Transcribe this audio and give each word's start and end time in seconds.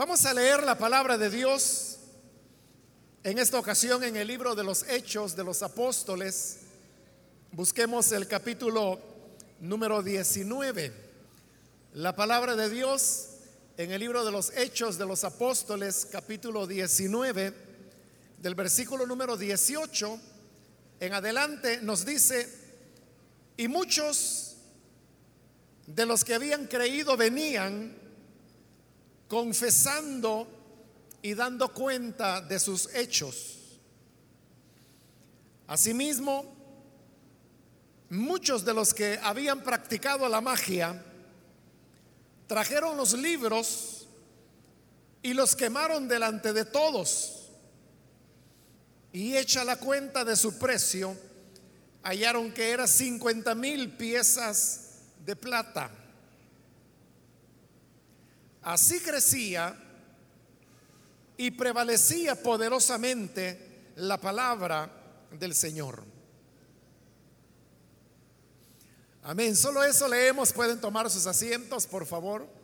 Vamos 0.00 0.24
a 0.24 0.32
leer 0.32 0.62
la 0.62 0.78
palabra 0.78 1.18
de 1.18 1.28
Dios 1.28 1.98
en 3.22 3.38
esta 3.38 3.58
ocasión 3.58 4.02
en 4.02 4.16
el 4.16 4.28
libro 4.28 4.54
de 4.54 4.64
los 4.64 4.82
Hechos 4.88 5.36
de 5.36 5.44
los 5.44 5.62
Apóstoles. 5.62 6.60
Busquemos 7.52 8.10
el 8.12 8.26
capítulo 8.26 8.98
número 9.60 10.02
19. 10.02 10.90
La 11.92 12.16
palabra 12.16 12.56
de 12.56 12.70
Dios 12.70 13.26
en 13.76 13.92
el 13.92 14.00
libro 14.00 14.24
de 14.24 14.32
los 14.32 14.56
Hechos 14.56 14.96
de 14.96 15.04
los 15.04 15.22
Apóstoles, 15.22 16.08
capítulo 16.10 16.66
19, 16.66 17.52
del 18.38 18.54
versículo 18.54 19.04
número 19.04 19.36
18 19.36 20.18
en 21.00 21.12
adelante, 21.12 21.82
nos 21.82 22.06
dice, 22.06 22.48
y 23.58 23.68
muchos 23.68 24.56
de 25.86 26.06
los 26.06 26.24
que 26.24 26.36
habían 26.36 26.68
creído 26.68 27.18
venían 27.18 27.99
confesando 29.30 30.48
y 31.22 31.34
dando 31.34 31.72
cuenta 31.72 32.40
de 32.40 32.58
sus 32.58 32.92
hechos. 32.92 33.78
Asimismo, 35.68 36.52
muchos 38.08 38.64
de 38.64 38.74
los 38.74 38.92
que 38.92 39.20
habían 39.22 39.62
practicado 39.62 40.28
la 40.28 40.40
magia 40.40 41.00
trajeron 42.48 42.96
los 42.96 43.12
libros 43.12 44.08
y 45.22 45.32
los 45.32 45.54
quemaron 45.54 46.08
delante 46.08 46.52
de 46.52 46.64
todos. 46.64 47.50
Y 49.12 49.36
hecha 49.36 49.62
la 49.62 49.76
cuenta 49.76 50.24
de 50.24 50.34
su 50.34 50.58
precio, 50.58 51.16
hallaron 52.02 52.52
que 52.52 52.70
era 52.70 52.88
50 52.88 53.54
mil 53.54 53.96
piezas 53.96 55.02
de 55.24 55.36
plata. 55.36 55.99
Así 58.62 59.00
crecía 59.00 59.76
y 61.36 61.50
prevalecía 61.50 62.34
poderosamente 62.42 63.92
la 63.96 64.20
palabra 64.20 64.90
del 65.38 65.54
Señor. 65.54 66.04
Amén. 69.22 69.56
Solo 69.56 69.82
eso 69.84 70.08
leemos. 70.08 70.52
Pueden 70.52 70.80
tomar 70.80 71.10
sus 71.10 71.26
asientos, 71.26 71.86
por 71.86 72.06
favor. 72.06 72.59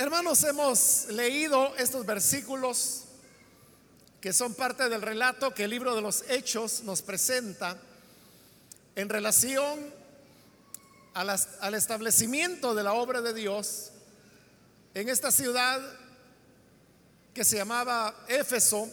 Hermanos, 0.00 0.42
hemos 0.44 1.08
leído 1.10 1.76
estos 1.76 2.06
versículos 2.06 3.04
que 4.18 4.32
son 4.32 4.54
parte 4.54 4.88
del 4.88 5.02
relato 5.02 5.52
que 5.52 5.64
el 5.64 5.70
libro 5.70 5.94
de 5.94 6.00
los 6.00 6.24
Hechos 6.30 6.84
nos 6.84 7.02
presenta 7.02 7.76
en 8.96 9.10
relación 9.10 9.78
al 11.12 11.74
establecimiento 11.74 12.74
de 12.74 12.82
la 12.82 12.94
obra 12.94 13.20
de 13.20 13.34
Dios 13.34 13.90
en 14.94 15.10
esta 15.10 15.30
ciudad 15.30 15.82
que 17.34 17.44
se 17.44 17.58
llamaba 17.58 18.24
Éfeso, 18.26 18.88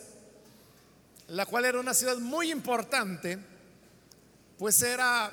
la 1.29 1.45
cual 1.45 1.63
era 1.63 1.79
una 1.79 1.93
ciudad 1.93 2.17
muy 2.17 2.51
importante, 2.51 3.39
pues 4.57 4.81
era 4.81 5.31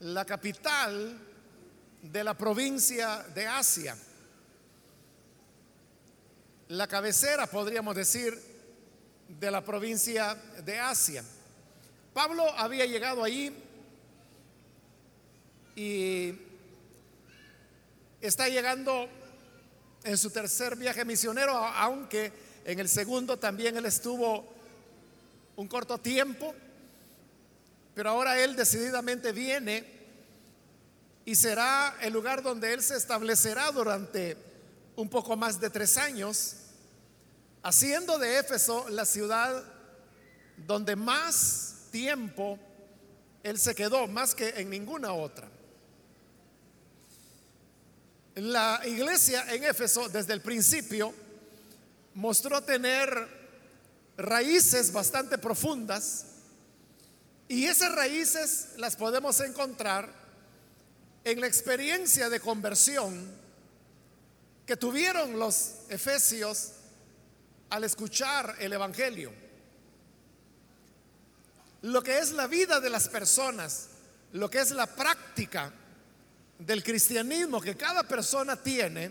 la 0.00 0.24
capital 0.24 1.18
de 2.00 2.24
la 2.24 2.32
provincia 2.32 3.26
de 3.34 3.46
Asia 3.46 3.94
la 6.76 6.86
cabecera, 6.86 7.46
podríamos 7.46 7.94
decir, 7.94 8.40
de 9.28 9.50
la 9.50 9.64
provincia 9.64 10.34
de 10.64 10.78
Asia. 10.78 11.24
Pablo 12.12 12.48
había 12.56 12.86
llegado 12.86 13.24
allí 13.24 13.52
y 15.76 16.34
está 18.20 18.48
llegando 18.48 19.08
en 20.04 20.16
su 20.18 20.30
tercer 20.30 20.76
viaje 20.76 21.04
misionero, 21.04 21.56
aunque 21.56 22.32
en 22.64 22.78
el 22.78 22.88
segundo 22.88 23.38
también 23.38 23.76
él 23.76 23.86
estuvo 23.86 24.46
un 25.56 25.68
corto 25.68 25.98
tiempo, 25.98 26.54
pero 27.94 28.10
ahora 28.10 28.38
él 28.38 28.56
decididamente 28.56 29.32
viene 29.32 29.84
y 31.24 31.34
será 31.34 31.96
el 32.00 32.12
lugar 32.12 32.42
donde 32.42 32.72
él 32.72 32.82
se 32.82 32.96
establecerá 32.96 33.70
durante 33.70 34.36
un 34.96 35.08
poco 35.08 35.36
más 35.36 35.60
de 35.60 35.70
tres 35.70 35.96
años, 35.96 36.56
haciendo 37.64 38.18
de 38.18 38.38
Éfeso 38.38 38.88
la 38.90 39.06
ciudad 39.06 39.64
donde 40.58 40.94
más 40.94 41.86
tiempo 41.90 42.58
él 43.42 43.58
se 43.58 43.74
quedó, 43.74 44.06
más 44.06 44.34
que 44.34 44.50
en 44.50 44.70
ninguna 44.70 45.12
otra. 45.14 45.48
La 48.36 48.80
iglesia 48.84 49.46
en 49.52 49.64
Éfeso 49.64 50.08
desde 50.08 50.34
el 50.34 50.42
principio 50.42 51.14
mostró 52.14 52.62
tener 52.62 53.28
raíces 54.18 54.92
bastante 54.92 55.38
profundas 55.38 56.26
y 57.48 57.64
esas 57.64 57.92
raíces 57.92 58.68
las 58.76 58.94
podemos 58.96 59.40
encontrar 59.40 60.12
en 61.24 61.40
la 61.40 61.46
experiencia 61.46 62.28
de 62.28 62.40
conversión 62.40 63.26
que 64.66 64.76
tuvieron 64.76 65.38
los 65.38 65.76
efesios 65.88 66.72
al 67.70 67.84
escuchar 67.84 68.56
el 68.58 68.72
Evangelio. 68.72 69.32
Lo 71.82 72.02
que 72.02 72.18
es 72.18 72.32
la 72.32 72.46
vida 72.46 72.80
de 72.80 72.90
las 72.90 73.08
personas, 73.08 73.88
lo 74.32 74.48
que 74.50 74.60
es 74.60 74.70
la 74.70 74.86
práctica 74.86 75.72
del 76.58 76.82
cristianismo 76.82 77.60
que 77.60 77.76
cada 77.76 78.04
persona 78.04 78.56
tiene, 78.56 79.10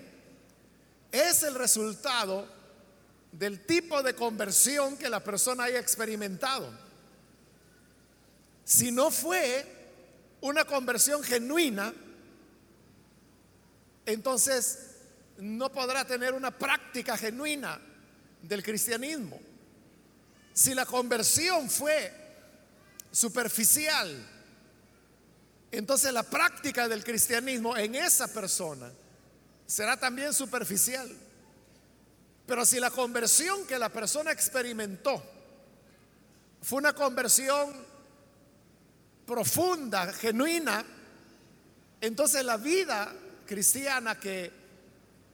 es 1.11 1.43
el 1.43 1.53
resultado 1.53 2.47
del 3.31 3.65
tipo 3.65 4.01
de 4.01 4.15
conversión 4.15 4.97
que 4.97 5.09
la 5.09 5.23
persona 5.23 5.65
haya 5.65 5.79
experimentado. 5.79 6.71
Si 8.65 8.91
no 8.91 9.11
fue 9.11 9.65
una 10.41 10.65
conversión 10.65 11.21
genuina, 11.21 11.93
entonces 14.05 14.95
no 15.37 15.71
podrá 15.71 16.05
tener 16.05 16.33
una 16.33 16.51
práctica 16.51 17.17
genuina 17.17 17.79
del 18.43 18.61
cristianismo. 18.61 19.39
Si 20.53 20.75
la 20.75 20.85
conversión 20.85 21.69
fue 21.69 22.13
superficial, 23.11 24.29
entonces 25.71 26.13
la 26.13 26.21
práctica 26.21 26.87
del 26.87 27.03
cristianismo 27.03 27.75
en 27.75 27.95
esa 27.95 28.27
persona 28.27 28.91
será 29.65 29.97
también 29.97 30.33
superficial. 30.33 31.09
Pero 32.45 32.65
si 32.65 32.79
la 32.79 32.91
conversión 32.91 33.65
que 33.65 33.79
la 33.79 33.89
persona 33.89 34.31
experimentó 34.31 35.23
fue 36.61 36.79
una 36.79 36.93
conversión 36.93 37.73
profunda, 39.25 40.11
genuina, 40.13 40.85
entonces 42.01 42.43
la 42.43 42.57
vida 42.57 43.11
cristiana 43.47 44.19
que 44.19 44.51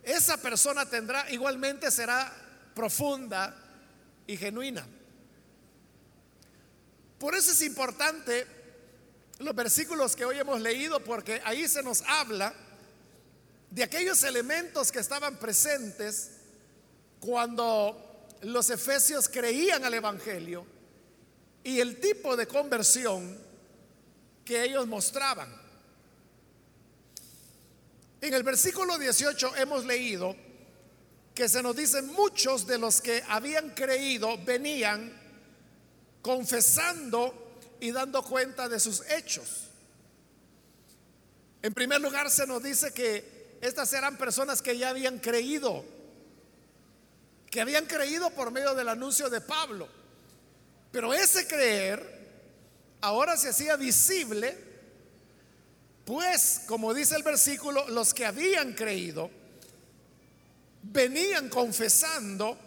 esa 0.03 0.38
persona 0.38 0.86
tendrá 0.86 1.30
igualmente 1.31 1.91
será 1.91 2.31
profunda 2.79 3.53
y 4.25 4.38
genuina. 4.38 4.88
Por 7.19 7.35
eso 7.35 7.51
es 7.51 7.62
importante 7.62 8.47
los 9.40 9.53
versículos 9.53 10.16
que 10.16 10.23
hoy 10.23 10.40
hemos 10.40 10.62
leído 10.62 11.03
porque 11.03 11.41
ahí 11.44 11.67
se 11.67 11.84
nos 11.84 12.01
habla 12.03 12.53
de 13.69 13.84
aquellos 13.84 14.23
elementos 14.23 14.94
que 14.94 15.00
estaban 15.00 15.35
presentes 15.40 16.38
cuando 17.19 18.29
los 18.43 18.70
efesios 18.70 19.28
creían 19.28 19.84
al 19.84 19.96
Evangelio 19.96 20.66
y 21.66 21.81
el 21.81 21.99
tipo 21.99 22.37
de 22.37 22.47
conversión 22.47 23.37
que 24.46 24.64
ellos 24.64 24.87
mostraban. 24.87 25.53
En 28.22 28.34
el 28.34 28.43
versículo 28.43 28.97
18 28.97 29.58
hemos 29.58 29.84
leído 29.84 30.34
que 31.40 31.47
se 31.47 31.64
nos 31.64 31.74
dice 31.74 32.02
muchos 32.02 32.68
de 32.68 32.78
los 32.78 33.00
que 33.00 33.24
habían 33.30 33.70
creído 33.70 34.38
venían 34.44 35.09
confesando 36.22 37.56
y 37.80 37.94
dando 37.94 38.22
cuenta 38.24 38.68
de 38.68 38.78
sus 38.78 39.09
hechos. 39.09 39.70
En 41.62 41.74
primer 41.74 42.02
lugar 42.02 42.30
se 42.30 42.46
nos 42.46 42.62
dice 42.62 42.91
que 42.91 43.58
estas 43.62 43.94
eran 43.94 44.18
personas 44.18 44.62
que 44.62 44.78
ya 44.78 44.90
habían 44.90 45.20
creído, 45.20 45.86
que 47.50 47.62
habían 47.62 47.86
creído 47.86 48.30
por 48.32 48.52
medio 48.52 48.76
del 48.76 48.90
anuncio 48.90 49.30
de 49.30 49.40
Pablo. 49.40 49.88
Pero 50.91 51.14
ese 51.14 51.47
creer 51.47 52.03
ahora 53.00 53.38
se 53.38 53.47
hacía 53.47 53.78
visible 53.78 54.58
pues, 56.03 56.64
como 56.68 56.94
dice 56.94 57.16
el 57.16 57.24
versículo, 57.24 57.88
los 57.88 58.14
que 58.14 58.26
habían 58.26 58.74
creído 58.74 59.39
venían 60.84 61.49
confesando 61.49 62.58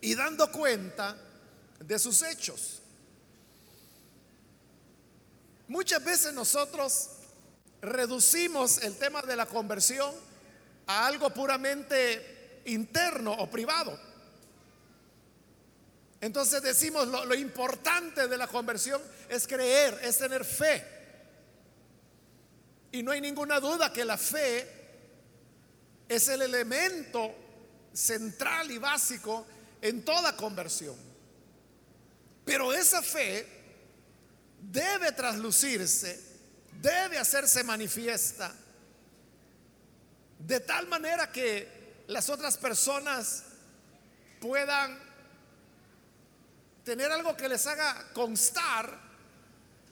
y 0.00 0.14
dando 0.14 0.50
cuenta 0.50 1.16
de 1.78 1.98
sus 1.98 2.22
hechos. 2.22 2.80
Muchas 5.68 6.02
veces 6.04 6.32
nosotros 6.32 7.10
reducimos 7.80 8.78
el 8.78 8.96
tema 8.96 9.22
de 9.22 9.36
la 9.36 9.46
conversión 9.46 10.12
a 10.86 11.06
algo 11.06 11.30
puramente 11.30 12.62
interno 12.66 13.32
o 13.32 13.48
privado. 13.48 13.98
Entonces 16.20 16.62
decimos 16.62 17.08
lo, 17.08 17.34
importante 17.34 18.28
de 18.28 18.36
la 18.36 18.46
conversión 18.46 19.00
es 19.28 19.46
creer, 19.46 19.98
es 20.02 20.18
tener 20.18 20.44
fe. 20.44 20.84
Y 22.92 23.02
no 23.02 23.12
hay 23.12 23.20
ninguna 23.20 23.60
duda 23.60 23.92
que 23.92 24.04
la 24.04 24.18
fe 24.18 24.79
es 26.10 26.26
el 26.26 26.42
elemento 26.42 27.32
central 27.92 28.68
y 28.72 28.78
básico 28.78 29.46
en 29.80 30.04
toda 30.04 30.36
conversión. 30.36 30.96
Pero 32.44 32.72
esa 32.72 33.00
fe 33.00 33.46
debe 34.60 35.12
traslucirse, 35.12 36.20
debe 36.82 37.16
hacerse 37.16 37.62
manifiesta, 37.62 38.52
de 40.40 40.58
tal 40.58 40.88
manera 40.88 41.30
que 41.30 42.02
las 42.08 42.28
otras 42.28 42.58
personas 42.58 43.44
puedan 44.40 44.98
tener 46.82 47.12
algo 47.12 47.36
que 47.36 47.48
les 47.48 47.64
haga 47.68 48.10
constar 48.14 48.98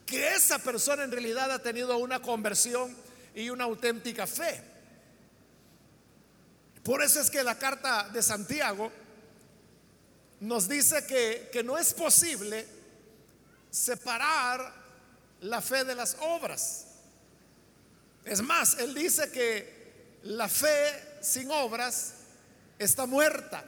que 0.05 0.35
esa 0.35 0.59
persona 0.59 1.05
en 1.05 1.13
realidad 1.13 1.53
ha 1.53 1.63
tenido 1.63 1.97
una 1.99 2.21
conversión 2.21 2.97
y 3.37 3.51
una 3.51 3.65
auténtica 3.65 4.27
fe. 4.27 4.78
Por 6.89 7.03
eso 7.03 7.21
es 7.21 7.29
que 7.29 7.45
la 7.45 7.59
carta 7.59 8.09
de 8.09 8.23
Santiago 8.23 8.91
nos 10.41 10.67
dice 10.67 11.05
que, 11.05 11.51
que 11.53 11.63
no 11.63 11.77
es 11.77 11.93
posible 11.93 12.67
separar 13.71 14.73
la 15.43 15.61
fe 15.61 15.85
de 15.85 15.95
las 15.95 16.17
obras. 16.19 16.87
Es 18.25 18.41
más, 18.41 18.79
él 18.79 18.95
dice 18.95 19.31
que 19.31 20.17
la 20.23 20.49
fe 20.49 21.19
sin 21.21 21.51
obras 21.51 22.15
está 22.79 23.05
muerta. 23.05 23.63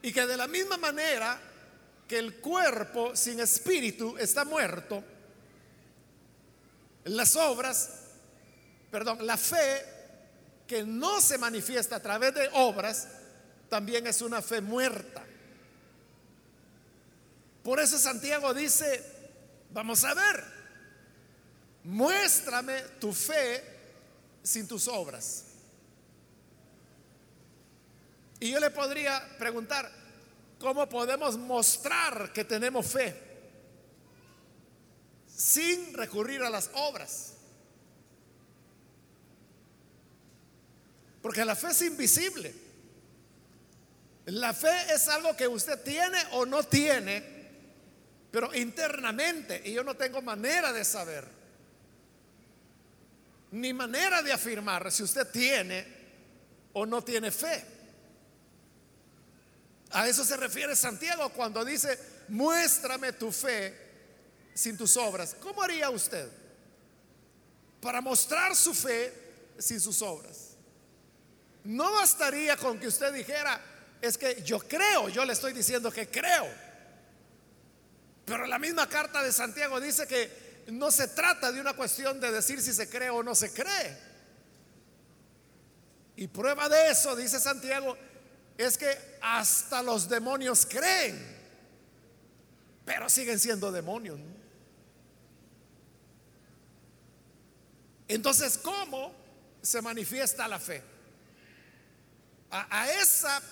Y 0.00 0.12
que 0.12 0.26
de 0.28 0.36
la 0.36 0.46
misma 0.46 0.76
manera 0.76 1.40
que 2.06 2.20
el 2.20 2.36
cuerpo 2.36 3.16
sin 3.16 3.40
espíritu 3.40 4.16
está 4.16 4.44
muerto, 4.44 5.02
las 7.02 7.34
obras, 7.34 7.90
perdón, 8.92 9.26
la 9.26 9.36
fe 9.36 9.93
que 10.66 10.84
no 10.84 11.20
se 11.20 11.38
manifiesta 11.38 11.96
a 11.96 12.00
través 12.00 12.34
de 12.34 12.48
obras, 12.52 13.08
también 13.68 14.06
es 14.06 14.22
una 14.22 14.40
fe 14.40 14.60
muerta. 14.60 15.24
Por 17.62 17.80
eso 17.80 17.98
Santiago 17.98 18.52
dice, 18.52 19.02
vamos 19.70 20.04
a 20.04 20.14
ver, 20.14 20.44
muéstrame 21.84 22.80
tu 23.00 23.12
fe 23.12 23.64
sin 24.42 24.68
tus 24.68 24.86
obras. 24.88 25.44
Y 28.40 28.50
yo 28.50 28.60
le 28.60 28.70
podría 28.70 29.26
preguntar, 29.38 29.90
¿cómo 30.58 30.86
podemos 30.88 31.38
mostrar 31.38 32.32
que 32.32 32.44
tenemos 32.44 32.86
fe 32.86 33.16
sin 35.26 35.94
recurrir 35.94 36.42
a 36.42 36.50
las 36.50 36.70
obras? 36.74 37.33
Porque 41.24 41.42
la 41.42 41.56
fe 41.56 41.68
es 41.68 41.80
invisible. 41.80 42.54
La 44.26 44.52
fe 44.52 44.92
es 44.92 45.08
algo 45.08 45.34
que 45.34 45.48
usted 45.48 45.80
tiene 45.82 46.18
o 46.32 46.44
no 46.44 46.62
tiene, 46.64 47.24
pero 48.30 48.54
internamente, 48.54 49.62
y 49.64 49.72
yo 49.72 49.82
no 49.82 49.96
tengo 49.96 50.20
manera 50.20 50.70
de 50.70 50.84
saber, 50.84 51.26
ni 53.52 53.72
manera 53.72 54.20
de 54.20 54.34
afirmar 54.34 54.92
si 54.92 55.02
usted 55.02 55.26
tiene 55.28 55.86
o 56.74 56.84
no 56.84 57.02
tiene 57.02 57.30
fe. 57.30 57.64
A 59.92 60.06
eso 60.06 60.26
se 60.26 60.36
refiere 60.36 60.76
Santiago 60.76 61.30
cuando 61.30 61.64
dice, 61.64 61.98
muéstrame 62.28 63.14
tu 63.14 63.32
fe 63.32 63.74
sin 64.52 64.76
tus 64.76 64.94
obras. 64.98 65.34
¿Cómo 65.40 65.62
haría 65.62 65.88
usted 65.88 66.28
para 67.80 68.02
mostrar 68.02 68.54
su 68.54 68.74
fe 68.74 69.10
sin 69.58 69.80
sus 69.80 70.02
obras? 70.02 70.43
No 71.64 71.92
bastaría 71.92 72.56
con 72.56 72.78
que 72.78 72.86
usted 72.86 73.12
dijera, 73.12 73.60
es 74.00 74.18
que 74.18 74.42
yo 74.42 74.58
creo, 74.58 75.08
yo 75.08 75.24
le 75.24 75.32
estoy 75.32 75.52
diciendo 75.52 75.90
que 75.90 76.08
creo. 76.08 76.46
Pero 78.24 78.46
la 78.46 78.58
misma 78.58 78.88
carta 78.88 79.22
de 79.22 79.32
Santiago 79.32 79.80
dice 79.80 80.06
que 80.06 80.64
no 80.68 80.90
se 80.90 81.08
trata 81.08 81.52
de 81.52 81.60
una 81.60 81.74
cuestión 81.74 82.20
de 82.20 82.30
decir 82.30 82.60
si 82.60 82.72
se 82.72 82.88
cree 82.88 83.10
o 83.10 83.22
no 83.22 83.34
se 83.34 83.52
cree. 83.52 83.96
Y 86.16 86.28
prueba 86.28 86.68
de 86.68 86.90
eso, 86.90 87.16
dice 87.16 87.40
Santiago, 87.40 87.96
es 88.56 88.78
que 88.78 89.18
hasta 89.20 89.82
los 89.82 90.08
demonios 90.08 90.66
creen, 90.66 91.18
pero 92.84 93.08
siguen 93.08 93.40
siendo 93.40 93.72
demonios. 93.72 94.20
Entonces, 98.06 98.58
¿cómo 98.58 99.14
se 99.62 99.80
manifiesta 99.80 100.46
la 100.46 100.60
fe? 100.60 100.93
A, 102.56 102.88
esa 102.92 103.42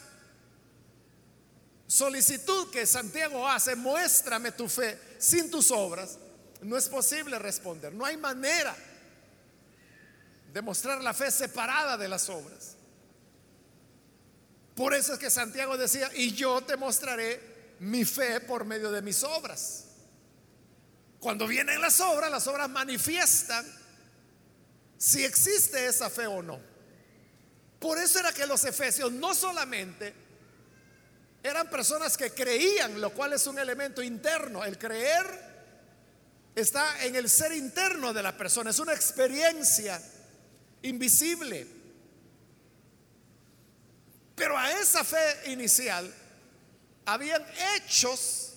solicitud 1.89 2.71
que 2.71 2.87
Santiago 2.87 3.49
hace, 3.49 3.75
muéstrame 3.75 4.53
tu 4.53 4.69
fe 4.69 4.97
sin 5.19 5.51
tus 5.51 5.73
obras, 5.73 6.19
no 6.61 6.77
es 6.77 6.89
posible 6.89 7.37
responder. 7.41 7.93
No 7.93 8.05
hay 8.05 8.17
manera 8.17 8.77
de 10.53 10.63
mostrar 10.63 11.03
la 11.03 11.13
fe 11.13 11.33
separada 11.33 11.97
de 11.97 12.07
las 12.07 12.29
obras. 12.29 12.77
Por 14.77 14.95
eso 14.95 15.15
es 15.15 15.19
que 15.19 15.31
Santiago 15.31 15.77
decía, 15.77 16.09
y 16.15 16.33
yo 16.33 16.61
te 16.61 16.77
mostraré 16.77 17.75
mi 17.81 18.05
fe 18.05 18.41
por 18.41 18.65
medio 18.65 18.93
de 18.93 19.03
mis 19.03 19.25
obras. 19.25 19.87
Cuando 21.19 21.49
vienen 21.49 21.81
las 21.81 22.01
obras, 22.01 22.31
las 22.31 22.47
obras 22.47 22.71
manifiestan 22.71 23.67
si 24.97 25.25
existe 25.25 25.87
esa 25.87 26.09
fe 26.09 26.29
o 26.29 26.41
no. 26.41 26.72
Por 27.83 27.99
eso 27.99 28.21
era 28.21 28.33
que 28.33 28.47
los 28.47 28.65
efesios 28.65 29.11
no 29.11 29.35
solamente 29.35 30.15
eran 31.43 31.69
personas 31.69 32.17
que 32.17 32.31
creían, 32.31 33.01
lo 33.01 33.13
cual 33.13 33.33
es 33.33 33.45
un 33.49 33.59
elemento 33.59 34.01
interno. 34.01 34.63
El 34.63 34.79
creer 34.79 35.27
está 36.55 37.05
en 37.05 37.17
el 37.17 37.29
ser 37.29 37.51
interno 37.53 38.13
de 38.13 38.23
la 38.23 38.37
persona, 38.37 38.71
es 38.71 38.79
una 38.79 38.93
experiencia 38.93 40.01
invisible. 40.83 41.67
Pero 44.37 44.57
a 44.57 44.71
esa 44.71 45.03
fe 45.03 45.51
inicial 45.51 46.15
habían 47.05 47.45
hechos, 47.75 48.55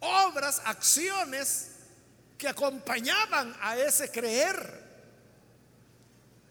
obras, 0.00 0.60
acciones 0.64 1.68
que 2.36 2.48
acompañaban 2.48 3.56
a 3.60 3.76
ese 3.76 4.10
creer. 4.10 4.87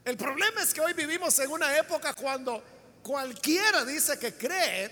El 0.08 0.16
problema 0.16 0.62
es 0.62 0.72
que 0.72 0.80
hoy 0.80 0.94
vivimos 0.94 1.38
en 1.38 1.50
una 1.50 1.76
época 1.76 2.14
cuando 2.14 2.64
Cualquiera 3.02 3.84
dice 3.84 4.18
que 4.18 4.34
cree, 4.34 4.90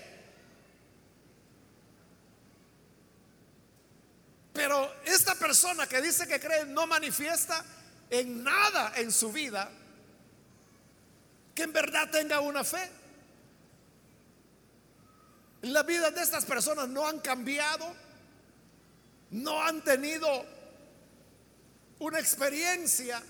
pero 4.53 5.01
esta 5.05 5.33
persona 5.33 5.87
que 5.87 6.01
dice 6.03 6.27
que 6.27 6.39
cree 6.39 6.65
no 6.65 6.85
manifiesta 6.85 7.65
en 8.11 8.43
nada 8.43 8.93
en 8.95 9.11
su 9.11 9.31
vida 9.31 9.69
que 11.55 11.63
en 11.63 11.73
verdad 11.73 12.11
tenga 12.11 12.39
una 12.39 12.63
fe. 12.63 12.87
La 15.63 15.81
vida 15.81 16.11
de 16.11 16.21
estas 16.21 16.45
personas 16.45 16.87
no 16.89 17.07
han 17.07 17.19
cambiado, 17.21 17.91
no 19.31 19.63
han 19.63 19.83
tenido 19.83 20.45
una 21.97 22.19
experiencia 22.19 23.21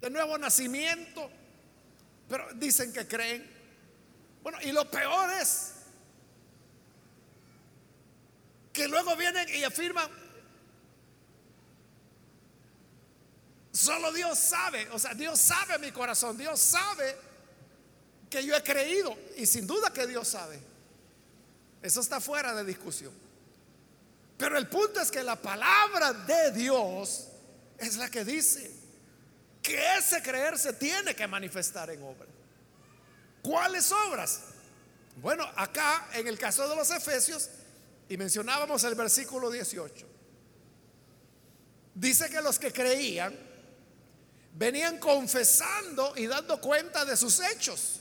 de 0.00 0.10
nuevo 0.10 0.38
nacimiento. 0.38 1.30
Pero 2.28 2.48
dicen 2.54 2.92
que 2.92 3.06
creen. 3.06 3.48
Bueno, 4.42 4.58
y 4.62 4.72
lo 4.72 4.88
peor 4.90 5.30
es 5.40 5.72
que 8.72 8.86
luego 8.88 9.16
vienen 9.16 9.48
y 9.48 9.64
afirman, 9.64 10.08
solo 13.72 14.12
Dios 14.12 14.38
sabe, 14.38 14.88
o 14.90 14.98
sea, 14.98 15.14
Dios 15.14 15.40
sabe 15.40 15.78
mi 15.78 15.90
corazón, 15.92 16.36
Dios 16.36 16.60
sabe 16.60 17.16
que 18.28 18.44
yo 18.44 18.54
he 18.54 18.62
creído 18.62 19.16
y 19.36 19.46
sin 19.46 19.66
duda 19.66 19.92
que 19.92 20.06
Dios 20.06 20.28
sabe. 20.28 20.60
Eso 21.80 22.00
está 22.00 22.20
fuera 22.20 22.54
de 22.54 22.64
discusión. 22.64 23.12
Pero 24.36 24.58
el 24.58 24.68
punto 24.68 25.00
es 25.00 25.10
que 25.10 25.22
la 25.22 25.36
palabra 25.36 26.12
de 26.12 26.52
Dios 26.52 27.28
es 27.78 27.96
la 27.96 28.10
que 28.10 28.24
dice 28.24 28.85
que 29.66 29.96
ese 29.96 30.22
creer 30.22 30.56
se 30.56 30.72
tiene 30.74 31.14
que 31.14 31.26
manifestar 31.26 31.90
en 31.90 32.00
obra. 32.02 32.28
¿Cuáles 33.42 33.90
obras? 33.90 34.42
Bueno, 35.16 35.44
acá 35.56 36.08
en 36.12 36.28
el 36.28 36.38
caso 36.38 36.68
de 36.68 36.76
los 36.76 36.88
Efesios, 36.90 37.50
y 38.08 38.16
mencionábamos 38.16 38.84
el 38.84 38.94
versículo 38.94 39.50
18, 39.50 40.06
dice 41.94 42.30
que 42.30 42.40
los 42.40 42.60
que 42.60 42.72
creían 42.72 43.36
venían 44.52 44.98
confesando 44.98 46.14
y 46.16 46.26
dando 46.26 46.60
cuenta 46.60 47.04
de 47.04 47.16
sus 47.16 47.40
hechos. 47.40 48.00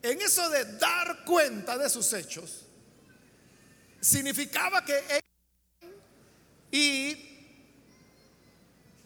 En 0.00 0.22
eso 0.22 0.48
de 0.48 0.78
dar 0.78 1.24
cuenta 1.24 1.76
de 1.76 1.90
sus 1.90 2.12
hechos, 2.14 2.64
significaba 4.00 4.84
que 4.84 4.98
ellos 4.98 5.92
y 6.70 7.27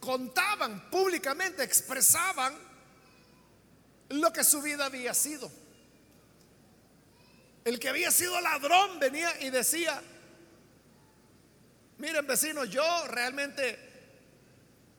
contaban 0.03 0.91
públicamente, 0.91 1.63
expresaban 1.63 2.53
lo 4.09 4.33
que 4.33 4.43
su 4.43 4.61
vida 4.61 4.87
había 4.87 5.15
sido. 5.15 5.49
El 7.65 7.79
que 7.79 7.89
había 7.89 8.11
sido 8.11 8.39
ladrón 8.41 8.99
venía 8.99 9.41
y 9.41 9.51
decía, 9.51 10.03
miren 11.99 12.27
vecinos, 12.27 12.69
yo 12.69 12.83
realmente 13.07 13.79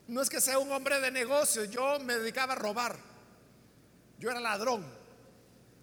no 0.08 0.22
es 0.22 0.30
que 0.30 0.40
sea 0.40 0.58
un 0.58 0.72
hombre 0.72 1.02
de 1.02 1.12
negocios, 1.12 1.70
yo 1.70 2.00
me 2.00 2.16
dedicaba 2.16 2.54
a 2.54 2.56
robar, 2.56 2.98
yo 4.20 4.32
era 4.32 4.40
ladrón 4.40 4.86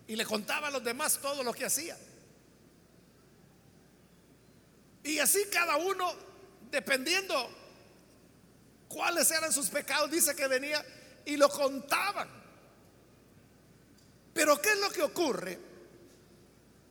y 0.06 0.16
le 0.16 0.24
contaba 0.24 0.68
a 0.68 0.70
los 0.70 0.82
demás 0.82 1.18
todo 1.20 1.42
lo 1.42 1.52
que 1.52 1.66
hacía. 1.66 1.98
Y 5.04 5.18
así 5.18 5.44
cada 5.52 5.76
uno, 5.76 6.10
dependiendo 6.70 7.60
cuáles 8.90 9.30
eran 9.30 9.52
sus 9.52 9.68
pecados, 9.68 10.11
dice 10.11 10.35
que 10.35 10.49
venía 10.49 10.85
y 11.25 11.37
lo 11.37 11.49
contaban. 11.49 12.28
Pero 14.35 14.61
¿qué 14.61 14.73
es 14.73 14.80
lo 14.80 14.90
que 14.90 15.02
ocurre 15.02 15.59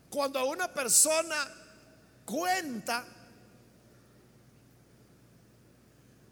cuando 0.09 0.45
una 0.45 0.73
persona 0.73 1.35
cuenta 2.25 3.05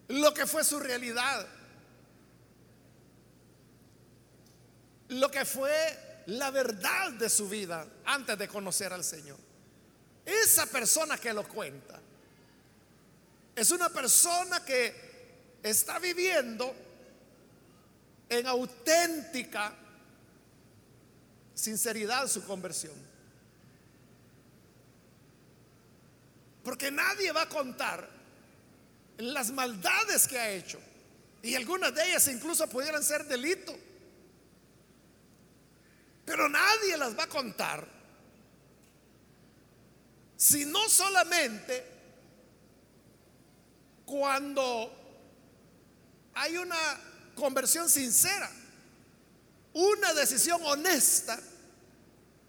lo 0.07 0.33
que 0.33 0.47
fue 0.47 0.63
su 0.63 0.79
realidad? 0.79 1.45
Lo 5.09 5.29
que 5.29 5.43
fue 5.43 6.23
la 6.27 6.49
verdad 6.49 7.11
de 7.11 7.29
su 7.29 7.49
vida 7.49 7.85
antes 8.05 8.37
de 8.37 8.47
conocer 8.47 8.93
al 8.93 9.03
Señor. 9.03 9.37
Esa 10.25 10.65
persona 10.65 11.17
que 11.17 11.33
lo 11.33 11.45
cuenta 11.45 11.99
es 13.55 13.71
una 13.71 13.89
persona 13.89 14.63
que 14.63 15.06
está 15.63 15.99
viviendo 15.99 16.73
en 18.29 18.47
auténtica 18.47 19.73
sinceridad 21.53 22.27
su 22.27 22.45
conversión. 22.45 22.93
Porque 26.63 26.91
nadie 26.91 27.31
va 27.31 27.43
a 27.43 27.49
contar 27.49 28.09
las 29.17 29.51
maldades 29.51 30.27
que 30.27 30.37
ha 30.37 30.49
hecho. 30.49 30.79
Y 31.41 31.55
algunas 31.55 31.93
de 31.95 32.09
ellas 32.09 32.27
incluso 32.27 32.67
pudieran 32.67 33.03
ser 33.03 33.25
delito. 33.25 33.73
Pero 36.25 36.49
nadie 36.49 36.97
las 36.97 37.17
va 37.17 37.23
a 37.23 37.29
contar. 37.29 37.87
Si 40.35 40.65
no 40.65 40.89
solamente 40.89 41.85
cuando 44.05 45.06
hay 46.37 46.57
una 46.57 46.77
conversión 47.35 47.89
sincera, 47.89 48.49
una 49.73 50.13
decisión 50.13 50.61
honesta 50.63 51.39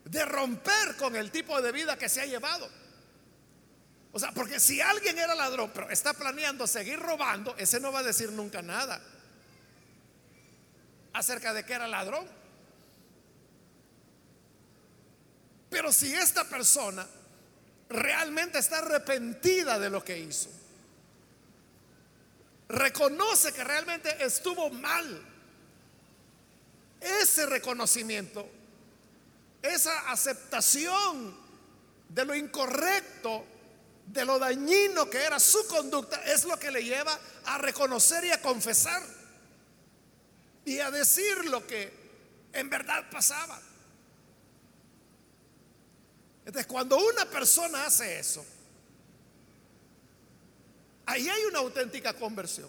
de 0.04 0.24
romper 0.24 0.96
con 0.96 1.16
el 1.16 1.30
tipo 1.30 1.60
de 1.60 1.72
vida 1.72 1.96
que 1.96 2.08
se 2.08 2.20
ha 2.20 2.26
llevado. 2.26 2.68
O 4.12 4.18
sea, 4.18 4.32
porque 4.32 4.60
si 4.60 4.80
alguien 4.80 5.18
era 5.18 5.34
ladrón, 5.34 5.70
pero 5.74 5.90
está 5.90 6.12
planeando 6.12 6.66
seguir 6.66 6.98
robando, 6.98 7.54
ese 7.56 7.80
no 7.80 7.92
va 7.92 8.00
a 8.00 8.02
decir 8.02 8.30
nunca 8.32 8.62
nada 8.62 9.00
acerca 11.12 11.52
de 11.52 11.64
que 11.64 11.72
era 11.72 11.88
ladrón. 11.88 12.26
Pero 15.70 15.92
si 15.92 16.14
esta 16.14 16.44
persona 16.44 17.06
realmente 17.88 18.58
está 18.58 18.78
arrepentida 18.78 19.78
de 19.78 19.90
lo 19.90 20.04
que 20.04 20.18
hizo, 20.18 20.50
reconoce 22.68 23.52
que 23.52 23.64
realmente 23.64 24.24
estuvo 24.24 24.70
mal. 24.70 25.26
Ese 27.00 27.46
reconocimiento, 27.46 28.48
esa 29.62 30.10
aceptación 30.10 31.36
de 32.08 32.24
lo 32.24 32.34
incorrecto, 32.34 33.44
de 34.06 34.24
lo 34.24 34.38
dañino 34.38 35.08
que 35.08 35.18
era 35.18 35.38
su 35.38 35.66
conducta, 35.68 36.16
es 36.24 36.44
lo 36.44 36.58
que 36.58 36.70
le 36.70 36.82
lleva 36.82 37.18
a 37.44 37.58
reconocer 37.58 38.24
y 38.24 38.30
a 38.30 38.42
confesar 38.42 39.02
y 40.64 40.80
a 40.80 40.90
decir 40.90 41.44
lo 41.46 41.66
que 41.66 41.92
en 42.52 42.68
verdad 42.68 43.08
pasaba. 43.10 43.60
Entonces, 46.44 46.66
cuando 46.66 46.96
una 46.96 47.26
persona 47.26 47.86
hace 47.86 48.18
eso, 48.18 48.44
Ahí 51.08 51.26
hay 51.26 51.44
una 51.46 51.60
auténtica 51.60 52.12
conversión. 52.12 52.68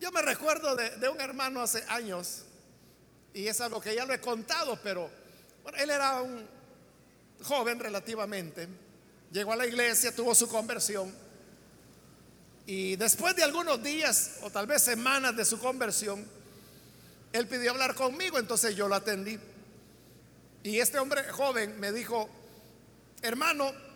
Yo 0.00 0.10
me 0.10 0.22
recuerdo 0.22 0.74
de, 0.74 1.06
un 1.10 1.20
hermano 1.20 1.60
hace 1.60 1.84
años, 1.86 2.44
y 3.34 3.46
es 3.46 3.60
algo 3.60 3.78
que 3.78 3.94
ya 3.94 4.06
lo 4.06 4.14
he 4.14 4.20
contado, 4.22 4.78
pero 4.82 5.10
él 5.76 5.90
era 5.90 6.22
un 6.22 6.48
joven 7.42 7.78
relativamente, 7.78 8.68
llegó 9.30 9.52
a 9.52 9.56
la 9.56 9.66
iglesia, 9.66 10.16
tuvo 10.16 10.34
su 10.34 10.48
conversión, 10.48 11.14
y 12.64 12.96
después 12.96 13.36
de 13.36 13.42
algunos 13.42 13.82
días 13.82 14.38
o 14.40 14.48
tal 14.48 14.66
vez 14.66 14.82
semanas 14.82 15.36
de 15.36 15.44
su 15.44 15.58
conversión, 15.58 16.26
él 17.34 17.46
pidió 17.48 17.72
hablar 17.72 17.94
conmigo, 17.94 18.38
entonces 18.38 18.74
yo 18.74 18.88
lo 18.88 18.94
atendí. 18.94 19.38
Y 20.62 20.78
este 20.78 20.98
hombre 20.98 21.22
joven 21.24 21.78
me 21.78 21.92
dijo, 21.92 22.30
hermano, 23.20 23.91